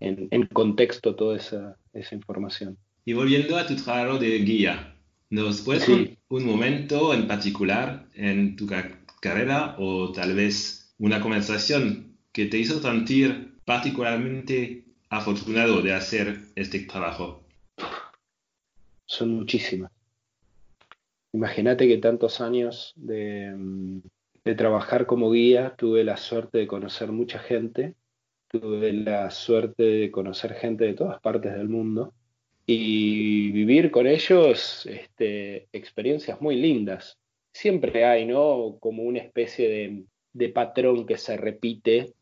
en, 0.00 0.46
contexto 0.46 1.14
toda 1.14 1.36
esa, 1.36 1.76
esa, 1.92 2.14
información. 2.14 2.76
Y 3.04 3.12
volviendo 3.12 3.56
a 3.56 3.66
tu 3.66 3.76
trabajo 3.76 4.18
de 4.18 4.38
guía, 4.40 4.96
¿nos 5.30 5.62
puedes 5.62 5.84
sí. 5.84 6.18
un 6.28 6.44
momento 6.44 7.14
en 7.14 7.26
particular 7.26 8.06
en 8.14 8.56
tu 8.56 8.66
carrera 9.20 9.76
o 9.78 10.12
tal 10.12 10.34
vez 10.34 10.92
una 10.98 11.20
conversación 11.20 12.16
que 12.32 12.46
te 12.46 12.58
hizo 12.58 12.80
sentir 12.80 13.54
particularmente 13.64 14.89
afortunado 15.10 15.82
de 15.82 15.92
hacer 15.92 16.38
este 16.54 16.78
trabajo? 16.80 17.42
Son 19.06 19.34
muchísimas. 19.34 19.90
Imagínate 21.32 21.86
que 21.86 21.98
tantos 21.98 22.40
años 22.40 22.92
de, 22.96 24.00
de, 24.44 24.54
trabajar 24.54 25.06
como 25.06 25.30
guía, 25.30 25.74
tuve 25.76 26.04
la 26.04 26.16
suerte 26.16 26.58
de 26.58 26.66
conocer 26.66 27.12
mucha 27.12 27.38
gente, 27.38 27.94
tuve 28.48 28.92
la 28.92 29.30
suerte 29.30 29.82
de 29.82 30.10
conocer 30.10 30.54
gente 30.54 30.84
de 30.84 30.94
todas 30.94 31.20
partes 31.20 31.52
del 31.52 31.68
mundo 31.68 32.14
y 32.66 33.50
vivir 33.52 33.90
con 33.90 34.06
ellos 34.06 34.86
este, 34.86 35.68
experiencias 35.72 36.40
muy 36.40 36.56
lindas. 36.56 37.18
Siempre 37.52 38.04
hay, 38.04 38.26
¿no? 38.26 38.76
Como 38.80 39.02
una 39.02 39.18
especie 39.18 39.68
de, 39.68 40.04
de 40.32 40.48
patrón 40.50 41.06
que 41.06 41.16
se 41.16 41.36
repite 41.36 42.14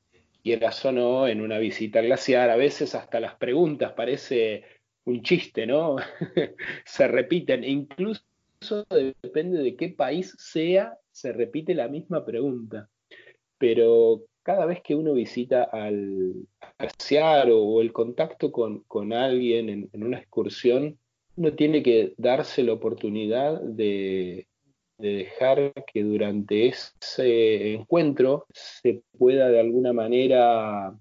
quieras 0.48 0.82
o 0.87 0.92
no, 0.92 1.28
en 1.28 1.42
una 1.42 1.58
visita 1.58 2.00
glaciar, 2.00 2.48
a 2.48 2.56
veces 2.56 2.94
hasta 2.94 3.20
las 3.20 3.34
preguntas 3.34 3.92
parece 3.92 4.64
un 5.04 5.22
chiste, 5.22 5.66
¿no? 5.66 5.96
se 6.87 7.06
repiten, 7.06 7.64
incluso 7.64 8.22
depende 9.22 9.58
de 9.62 9.76
qué 9.76 9.90
país 9.90 10.34
sea, 10.38 10.96
se 11.11 11.34
repite 11.34 11.74
la 11.74 11.88
misma 11.88 12.24
pregunta. 12.24 12.88
Pero 13.58 14.22
cada 14.42 14.64
vez 14.64 14.80
que 14.80 14.94
uno 14.94 15.12
visita 15.12 15.64
al 15.64 16.32
glaciar 16.78 17.50
o, 17.52 17.82
el 17.82 17.92
contacto 17.92 18.50
con, 18.50 19.12
alguien 19.12 19.90
en, 19.92 20.02
una 20.02 20.18
excursión, 20.18 20.98
uno 21.37 21.52
tiene 21.52 21.82
que 21.82 22.14
darse 22.16 22.62
la 22.62 22.72
oportunidad 22.72 23.61
de, 23.61 24.46
dejar 24.98 25.72
que 25.92 26.02
durante 26.02 26.68
ese 26.68 27.74
encuentro 27.74 28.46
se 28.52 29.02
pueda 29.16 29.48
de 29.48 29.61
alguna 29.61 29.92
manera 29.92 30.94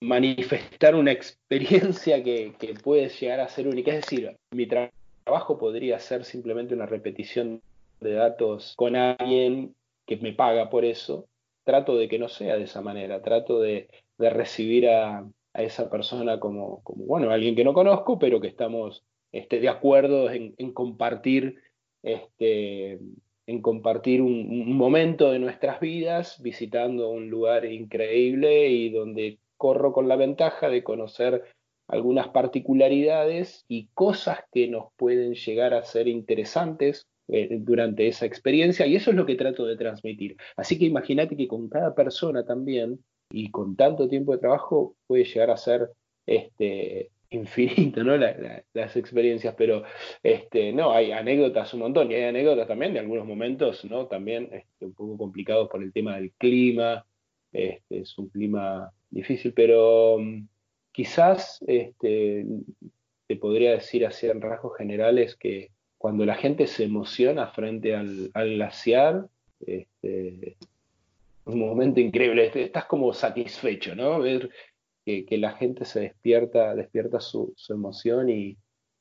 manifestar 0.00 0.94
una 0.94 1.12
experiencia 1.12 2.22
que, 2.22 2.54
puede 2.82 3.08
llegar 3.08 3.40
a 3.40 3.48
ser 3.48 3.68
única. 3.68 3.92
Es 3.92 4.02
decir, 4.02 4.36
mi 4.52 4.66
trabajo 4.66 5.58
podría 5.58 5.98
ser 5.98 6.24
simplemente 6.24 6.74
una 6.74 6.86
repetición 6.86 7.62
de 8.00 8.12
datos 8.12 8.74
con 8.76 8.96
alguien 8.96 9.74
que 10.06 10.16
me 10.16 10.32
paga 10.32 10.70
por 10.70 10.84
eso. 10.84 11.26
Trato 11.64 11.96
de 11.96 12.08
que 12.08 12.18
no 12.18 12.28
sea 12.28 12.56
de 12.56 12.64
esa 12.64 12.82
manera, 12.82 13.22
trato 13.22 13.60
de, 13.60 13.88
recibir 14.18 14.88
a, 14.88 15.26
esa 15.54 15.88
persona 15.88 16.40
como, 16.40 16.82
como, 16.82 17.04
bueno, 17.04 17.30
alguien 17.30 17.54
que 17.54 17.64
no 17.64 17.72
conozco, 17.72 18.18
pero 18.18 18.40
que 18.40 18.48
estamos 18.48 19.04
este, 19.32 19.60
de 19.60 19.68
acuerdo 19.68 20.30
en, 20.30 20.72
compartir, 20.72 21.60
este, 22.02 22.98
en 23.46 23.60
compartir 23.60 24.22
un, 24.22 24.76
momento 24.76 25.30
de 25.30 25.38
nuestras 25.38 25.80
vidas 25.80 26.40
visitando 26.40 27.10
un 27.10 27.30
lugar 27.30 27.64
increíble 27.64 28.68
y 28.68 28.90
donde 28.90 29.38
corro 29.56 29.92
con 29.92 30.08
la 30.08 30.16
ventaja 30.16 30.68
de 30.68 30.82
conocer 30.82 31.44
algunas 31.88 32.28
particularidades 32.28 33.64
y 33.68 33.88
cosas 33.92 34.40
que 34.52 34.68
nos 34.68 34.86
pueden 34.96 35.34
llegar 35.34 35.74
a 35.74 35.82
ser 35.82 36.08
interesantes 36.08 37.06
eh, 37.28 37.48
durante 37.60 38.08
esa 38.08 38.26
experiencia 38.26 38.86
y 38.86 38.96
eso 38.96 39.10
es 39.10 39.16
lo 39.16 39.26
que 39.26 39.34
trato 39.34 39.66
de 39.66 39.76
transmitir. 39.76 40.36
Así 40.56 40.78
que 40.78 40.86
imagínate 40.86 41.36
que 41.36 41.48
con 41.48 41.68
cada 41.68 41.94
persona 41.94 42.44
también 42.44 43.04
y 43.30 43.50
con 43.50 43.76
tanto 43.76 44.08
tiempo 44.08 44.32
de 44.32 44.38
trabajo 44.38 44.96
puede 45.06 45.24
llegar 45.24 45.50
a 45.50 45.56
ser 45.56 45.90
este, 46.26 47.10
infinito, 47.34 48.02
¿no? 48.02 48.16
las 48.16 48.96
experiencias, 48.96 49.54
pero 49.56 49.84
este, 50.22 50.72
no, 50.72 50.92
hay 50.92 51.12
anécdotas 51.12 51.74
un 51.74 51.80
montón, 51.80 52.10
y 52.10 52.14
hay 52.14 52.24
anécdotas 52.24 52.68
también 52.68 52.92
de 52.92 53.00
algunos 53.00 53.26
momentos, 53.26 53.84
¿no? 53.84 54.06
También 54.06 54.48
este, 54.52 54.86
un 54.86 54.94
poco 54.94 55.18
complicados 55.18 55.68
por 55.68 55.82
el 55.82 55.92
tema 55.92 56.16
del 56.16 56.32
clima, 56.32 57.04
este, 57.52 58.00
es 58.00 58.18
un 58.18 58.28
clima 58.28 58.90
difícil, 59.10 59.52
pero 59.52 60.18
mm, 60.18 60.46
quizás 60.92 61.62
este, 61.66 62.44
te 63.26 63.36
podría 63.36 63.72
decir 63.72 64.06
así 64.06 64.26
en 64.26 64.40
rasgos 64.40 64.76
generales 64.76 65.36
que 65.36 65.70
cuando 65.98 66.26
la 66.26 66.34
gente 66.34 66.66
se 66.66 66.84
emociona 66.84 67.46
frente 67.48 67.94
al, 67.94 68.30
glaciar, 68.34 69.26
este, 69.66 70.56
un 71.46 71.58
momento 71.58 72.00
increíble, 72.00 72.50
estás 72.54 72.84
como 72.86 73.12
satisfecho, 73.12 73.94
¿no? 73.94 74.18
Ver 74.20 74.50
que, 75.04 75.26
la 75.38 75.52
gente 75.52 75.84
se 75.84 76.00
despierta, 76.00 76.74
despierta 76.74 77.20
su, 77.20 77.54
emoción 77.68 78.30
y, 78.30 78.56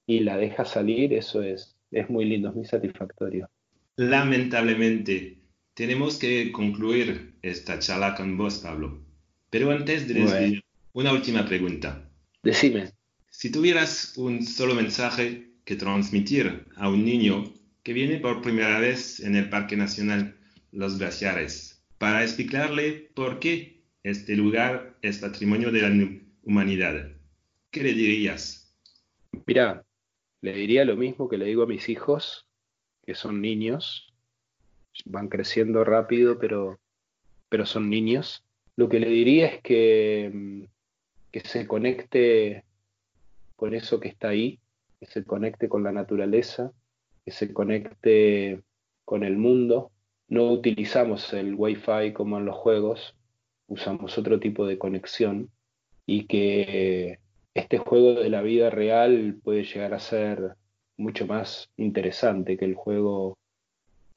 la 0.08 0.38
deja 0.38 0.66
salir, 0.66 1.14
eso 1.14 1.42
es, 1.42 1.78
es 1.92 2.10
muy 2.10 2.26
lindo, 2.26 2.50
es 2.50 2.56
muy 2.56 2.66
satisfactorio. 2.66 3.50
Lamentablemente, 3.96 5.40
tenemos 5.74 6.18
que 6.18 6.52
concluir 6.52 7.36
esta 7.42 7.80
charla 7.80 8.16
con 8.16 8.38
vos, 8.38 8.60
Pablo. 8.60 9.02
Pero 9.50 9.72
antes 9.72 10.08
de 10.08 10.16
despedir, 10.16 10.64
una 10.94 11.14
última 11.14 11.46
pregunta. 11.46 12.10
Decime. 12.44 12.92
Si 13.30 13.52
tuvieras 13.52 14.18
un 14.18 14.46
solo 14.46 14.76
mensaje 14.76 15.54
que 15.66 15.76
transmitir 15.76 16.66
a 16.76 16.90
un 16.90 17.06
niño 17.06 17.54
que 17.84 17.94
viene 17.94 18.18
por 18.18 18.42
primera 18.42 18.80
vez 18.80 19.20
en 19.20 19.36
el 19.36 19.50
Parque 19.50 19.78
Nacional 19.78 20.38
Los 20.72 20.98
Glaciares, 20.98 21.84
para 21.98 22.24
explicarle 22.24 23.10
por 23.14 23.40
qué 23.40 23.73
este 24.04 24.36
lugar 24.36 24.98
es 25.02 25.20
patrimonio 25.20 25.72
de 25.72 25.82
la 25.82 26.20
humanidad. 26.44 27.12
¿Qué 27.72 27.84
le 27.84 27.94
dirías? 27.94 28.76
Mira, 29.46 29.86
le 30.42 30.54
diría 30.54 30.84
lo 30.84 30.98
mismo 30.98 31.30
que 31.30 31.38
le 31.38 31.46
digo 31.46 31.64
a 31.64 31.68
mis 31.68 31.88
hijos, 31.88 32.46
que 33.06 33.16
son 33.16 33.42
niños, 33.42 34.14
van 35.06 35.30
creciendo 35.30 35.86
rápido, 35.86 36.38
pero, 36.38 36.80
pero 37.48 37.66
son 37.66 37.90
niños. 37.90 38.44
Lo 38.76 38.90
que 38.90 39.00
le 39.00 39.10
diría 39.10 39.48
es 39.48 39.62
que, 39.62 40.68
que 41.32 41.40
se 41.40 41.66
conecte 41.66 42.66
con 43.56 43.74
eso 43.74 44.02
que 44.02 44.10
está 44.10 44.30
ahí, 44.30 44.60
que 45.00 45.06
se 45.06 45.24
conecte 45.24 45.70
con 45.70 45.84
la 45.84 45.94
naturaleza, 45.94 46.74
que 47.24 47.32
se 47.32 47.54
conecte 47.54 48.62
con 49.06 49.24
el 49.24 49.38
mundo. 49.38 49.92
No 50.28 50.52
utilizamos 50.52 51.32
el 51.34 51.56
Wi-Fi 51.56 52.12
como 52.14 52.38
en 52.38 52.46
los 52.46 52.56
juegos, 52.56 53.16
usamos 53.68 54.18
otro 54.18 54.40
tipo 54.40 54.66
de 54.66 54.78
conexión 54.78 55.50
y 56.06 56.26
que 56.26 57.20
este 57.54 57.78
juego 57.78 58.16
de 58.16 58.30
la 58.30 58.42
vida 58.42 58.70
real 58.70 59.40
puede 59.44 59.64
llegar 59.64 59.94
a 59.94 60.00
ser 60.00 60.56
mucho 60.98 61.26
más 61.26 61.70
interesante 61.78 62.58
que 62.58 62.66
el 62.66 62.76
juego 62.76 63.38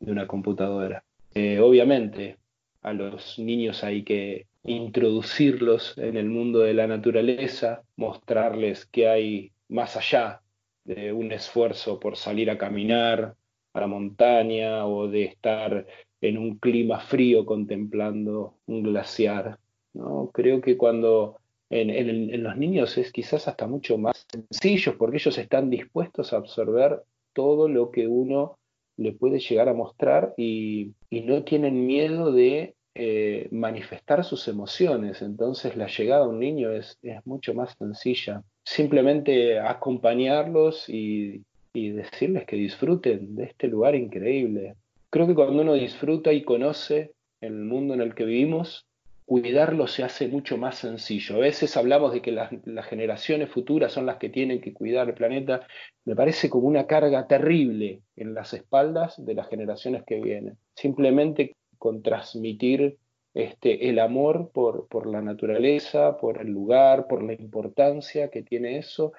de 0.01 0.13
una 0.13 0.27
computadora. 0.27 1.05
Eh, 1.35 1.61
obviamente, 1.61 2.39
a 2.83 2.93
los 2.93 3.39
niños 3.39 3.85
hay 3.85 4.05
que 4.05 4.47
introducirlos 4.65 5.97
en 5.99 6.17
el 6.17 6.29
mundo 6.29 6.61
de 6.61 6.75
la 6.75 6.87
naturaleza, 6.87 7.83
mostrarles 7.97 8.87
que 8.87 9.09
hay 9.09 9.53
más 9.69 9.97
allá 9.97 10.43
de 10.85 11.13
un 11.13 11.33
esfuerzo 11.33 11.99
por 11.99 12.17
salir 12.17 12.51
a 12.51 12.59
caminar 12.59 13.35
a 13.73 13.81
la 13.81 13.87
montaña 13.87 14.87
o 14.87 15.09
de 15.09 15.25
estar 15.25 15.87
en 16.29 16.39
un 16.39 16.59
clima 16.59 17.01
frío 17.01 17.45
contemplando 17.45 18.55
un 18.67 18.83
glaciar. 18.83 19.59
¿no? 19.95 20.31
Creo 20.33 20.61
que 20.61 20.77
cuando 20.77 21.39
en, 21.71 22.43
los 22.43 22.57
niños 22.57 22.97
es 22.99 23.13
quizás 23.13 23.49
hasta 23.49 23.67
mucho 23.67 23.99
más 23.99 24.27
sencillo 24.31 24.97
porque 24.97 25.17
ellos 25.17 25.39
están 25.39 25.71
dispuestos 25.71 26.33
a 26.33 26.37
absorber 26.37 27.03
todo 27.33 27.69
lo 27.69 27.91
que 27.91 28.07
uno 28.07 28.59
le 28.97 29.13
puede 29.13 29.41
llegar 29.41 29.69
a 29.69 29.75
mostrar 29.75 30.35
y, 30.37 30.95
no 31.11 31.43
tienen 31.45 31.87
miedo 31.87 32.31
de 32.31 32.75
eh, 32.95 33.49
manifestar 33.51 34.25
sus 34.25 34.49
emociones. 34.49 35.23
Entonces 35.23 35.77
la 35.77 35.87
llegada 35.87 36.25
a 36.25 36.29
un 36.29 36.39
niño 36.39 36.71
es, 36.71 36.99
es 37.03 37.25
mucho 37.27 37.53
más 37.53 37.75
sencilla. 37.79 38.43
Simplemente 38.65 39.59
acompañarlos 39.59 40.89
y, 40.89 41.43
y 41.77 41.91
decirles 41.91 42.47
que 42.47 42.57
disfruten 42.57 43.35
de 43.35 43.45
este 43.45 43.69
lugar 43.69 43.95
increíble. 43.95 44.77
Creo 45.17 45.27
que 45.27 45.35
cuando 45.35 45.63
uno 45.63 45.73
disfruta 45.73 46.31
y 46.35 46.45
conoce 46.45 47.15
el 47.41 47.55
mundo 47.55 47.95
en 47.95 48.03
el 48.03 48.15
que 48.15 48.27
vivimos, 48.27 48.85
cuidarlo 49.25 49.87
se 49.87 50.05
hace 50.05 50.29
mucho 50.29 50.59
más 50.59 50.77
sencillo. 50.77 51.37
A 51.37 51.39
veces 51.39 51.75
hablamos 51.79 52.13
de 52.13 52.21
que 52.21 52.33
las, 52.33 52.51
generaciones 52.85 53.49
futuras 53.49 53.95
son 53.95 54.05
las 54.05 54.19
que 54.19 54.29
tienen 54.29 54.61
que 54.61 54.75
cuidar 54.75 55.09
el 55.09 55.15
planeta. 55.15 55.67
Me 56.05 56.15
parece 56.15 56.51
como 56.51 56.69
una 56.69 56.87
carga 56.87 57.27
terrible 57.27 58.03
en 58.15 58.35
las 58.35 58.53
espaldas 58.53 59.15
de 59.17 59.33
las 59.33 59.49
generaciones 59.49 60.05
que 60.05 60.21
vienen. 60.21 60.59
Simplemente 60.75 61.57
con 61.79 62.03
transmitir 62.03 62.99
este, 63.33 63.89
el 63.89 64.01
amor 64.01 64.51
por, 64.53 64.87
por 64.87 65.07
la 65.07 65.23
naturaleza, 65.23 66.19
por 66.19 66.43
el 66.43 66.49
lugar, 66.49 67.07
por 67.07 67.23
la 67.23 67.33
importancia 67.33 68.29
que 68.29 68.43
tiene 68.43 68.77
eso, 68.77 69.15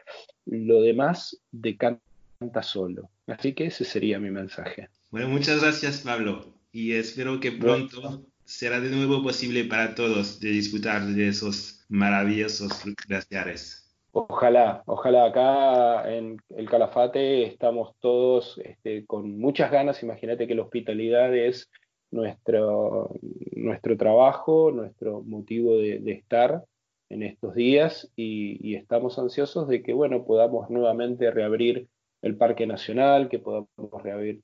lo 0.46 0.80
demás 0.80 1.42
decanta 1.52 2.62
solo. 2.62 3.10
Así 3.26 3.54
que 3.54 3.66
ese 3.66 3.84
sería 3.84 4.20
mi 4.20 4.30
mensaje. 4.30 4.90
Bueno, 5.10 5.30
muchas 5.30 5.62
gracias 5.62 6.02
Pablo 6.02 6.46
y 6.72 6.93
espero 6.93 7.39
que 7.39 7.54
pronto 7.54 8.26
será 8.43 8.80
de 8.80 8.89
nuevo 8.89 9.24
posible 9.24 9.63
para 9.63 9.96
todos 9.96 10.39
de 10.39 10.50
disfrutar 10.50 11.06
de 11.06 11.30
esos 11.30 11.86
maravillosos 11.89 12.84
glaciares. 13.08 13.88
Ojalá, 14.12 14.84
ojalá 14.86 15.26
acá 15.26 16.13
en 16.13 16.38
el 16.50 16.70
Calafate 16.70 17.46
estamos 17.46 17.96
todos 18.00 18.60
este, 18.63 19.06
con 19.06 19.38
muchas 19.38 19.72
ganas. 19.72 20.02
Imagínate 20.04 20.48
que 20.48 20.56
la 20.56 20.63
hospitalidad 20.63 21.36
es 21.36 21.70
nuestro, 22.12 23.12
nuestro 23.56 23.98
trabajo, 23.98 24.72
nuestro 24.72 25.22
motivo 25.22 25.78
de, 25.78 26.02
estar 26.12 26.63
en 27.10 27.24
estos 27.24 27.56
días 27.56 28.12
y, 28.15 28.76
estamos 28.76 29.20
ansiosos 29.20 29.67
de 29.67 29.84
que 29.84 29.93
bueno 29.93 30.26
podamos 30.26 30.70
nuevamente 30.70 31.32
reabrir 31.32 31.88
el 32.21 32.36
Parque 32.36 32.65
Nacional, 32.65 33.30
que 33.30 33.39
podamos 33.39 33.69
reabrir, 34.03 34.41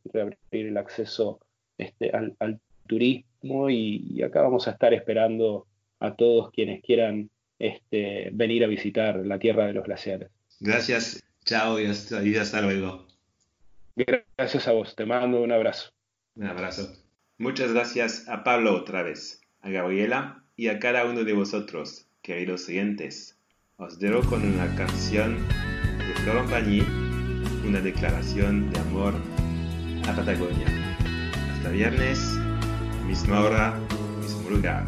el 0.52 0.78
acceso 0.78 1.40
este, 1.78 2.12
al, 2.12 2.60
turismo 2.88 3.70
y, 3.70 4.22
acá 4.24 4.42
vamos 4.42 4.68
a 4.68 4.72
estar 4.72 4.94
esperando 4.94 5.68
a 6.00 6.16
todos 6.16 6.52
quienes 6.52 6.84
quieran 6.84 7.30
este, 7.60 8.30
venir 8.34 8.64
a 8.64 8.68
visitar 8.68 9.26
la 9.26 9.40
tierra 9.40 9.68
de 9.68 9.74
los 9.74 9.86
glaciares. 9.86 10.30
Gracias, 10.60 11.24
chao 11.46 11.80
y 11.80 11.86
hasta, 11.86 12.24
y 12.24 12.36
hasta 12.36 12.62
luego. 12.62 13.08
Gracias 13.96 14.68
a 14.68 14.74
vos, 14.74 14.96
te 14.96 15.06
mando 15.06 15.42
un 15.42 15.52
abrazo. 15.52 15.92
Un 16.36 16.48
abrazo. 16.48 16.94
Muchas 17.38 17.74
gracias 17.74 18.28
a 18.28 18.44
Pablo 18.44 18.76
otra 18.76 19.02
vez, 19.04 19.42
a 19.62 19.70
Gabriela 19.70 20.44
y 20.56 20.68
a 20.68 20.80
cada 20.80 21.06
uno 21.06 21.24
de 21.24 21.34
vosotros, 21.34 22.08
queridos 22.22 22.68
oyentes. 22.68 23.40
Os 23.78 24.00
dejo 24.00 24.22
con 24.30 24.46
una 24.46 24.76
canción 24.76 25.38
de 25.48 26.14
Florent 26.22 26.50
Pagny 26.50 27.13
una 27.66 27.80
declaración 27.80 28.72
de 28.72 28.80
amor 28.80 29.14
a 30.08 30.16
Patagonia. 30.16 30.68
Hasta 31.56 31.70
viernes, 31.70 32.20
misma 33.08 33.42
hora, 33.42 33.80
mismo 34.22 34.50
lugar. 34.50 34.86